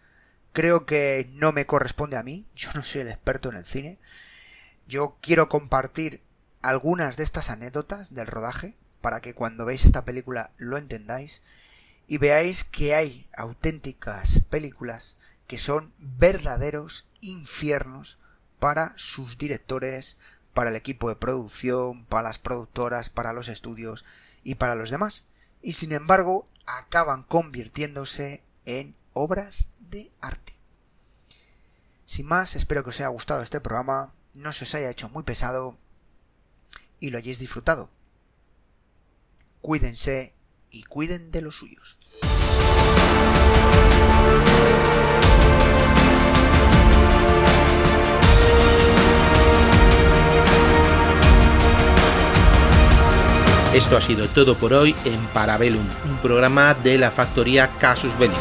Creo 0.53 0.85
que 0.85 1.31
no 1.33 1.53
me 1.53 1.65
corresponde 1.65 2.19
a 2.19 2.23
mí, 2.23 2.47
yo 2.55 2.69
no 2.75 2.85
soy 2.85 3.01
el 3.01 3.09
experto 3.09 3.49
en 3.49 3.57
el 3.57 3.65
cine. 3.65 3.99
Yo 4.87 5.17
quiero 5.23 5.49
compartir 5.49 6.21
algunas 6.61 7.17
de 7.17 7.25
estas 7.25 7.49
anécdotas 7.49 8.13
del 8.13 8.27
rodaje 8.27 8.77
para 9.05 9.21
que 9.21 9.35
cuando 9.35 9.67
veáis 9.67 9.85
esta 9.85 10.07
película 10.07 10.51
lo 10.57 10.79
entendáis 10.79 11.43
y 12.07 12.17
veáis 12.17 12.65
que 12.65 12.95
hay 12.95 13.29
auténticas 13.37 14.41
películas 14.49 15.19
que 15.47 15.59
son 15.59 15.93
verdaderos 15.99 17.07
infiernos 17.21 18.19
para 18.61 18.95
sus 18.97 19.37
directores, 19.37 20.17
para 20.55 20.71
el 20.71 20.77
equipo 20.77 21.11
de 21.11 21.17
producción, 21.17 22.07
para 22.07 22.23
las 22.23 22.39
productoras, 22.39 23.11
para 23.11 23.35
los 23.35 23.49
estudios 23.49 24.07
y 24.43 24.55
para 24.55 24.75
los 24.75 24.89
demás. 24.89 25.27
Y 25.61 25.75
sin 25.75 25.93
embargo, 25.93 26.47
acaban 26.65 27.25
convirtiéndose 27.25 28.43
en 28.65 28.97
obras 29.13 29.75
de 29.81 30.11
arte. 30.23 30.55
Sin 32.07 32.25
más, 32.25 32.57
espero 32.57 32.83
que 32.83 32.89
os 32.89 33.01
haya 33.01 33.09
gustado 33.09 33.43
este 33.43 33.61
programa, 33.61 34.15
no 34.33 34.55
se 34.55 34.65
os 34.65 34.75
haya 34.75 34.89
hecho 34.89 35.11
muy 35.11 35.25
pesado 35.25 35.77
y 37.01 37.11
lo 37.11 37.19
hayáis 37.19 37.39
disfrutado. 37.39 37.91
Cuídense 39.65 40.35
y 40.71 40.83
cuiden 40.83 41.31
de 41.31 41.41
los 41.41 41.55
suyos. 41.55 41.97
Esto 53.73 53.97
ha 53.97 54.03
sido 54.03 54.29
todo 54.29 54.55
por 54.55 54.75
hoy 54.75 54.95
en 55.07 55.19
Parabellum, 55.29 55.89
un 56.11 56.19
programa 56.19 56.75
de 56.75 56.99
la 56.99 57.11
factoría 57.11 57.75
Casus 57.79 58.13
Belli. 58.19 58.35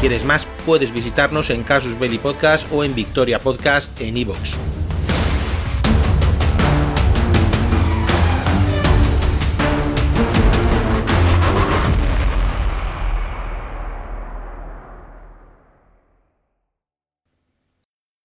¿Quieres 0.00 0.24
más? 0.24 0.48
Puedes 0.66 0.92
visitarnos 0.92 1.50
en 1.50 1.62
Casus 1.62 1.96
Belli 1.96 2.18
Podcast 2.18 2.66
o 2.72 2.82
en 2.82 2.96
Victoria 2.96 3.38
Podcast 3.38 4.00
en 4.00 4.16
iVoox. 4.16 4.75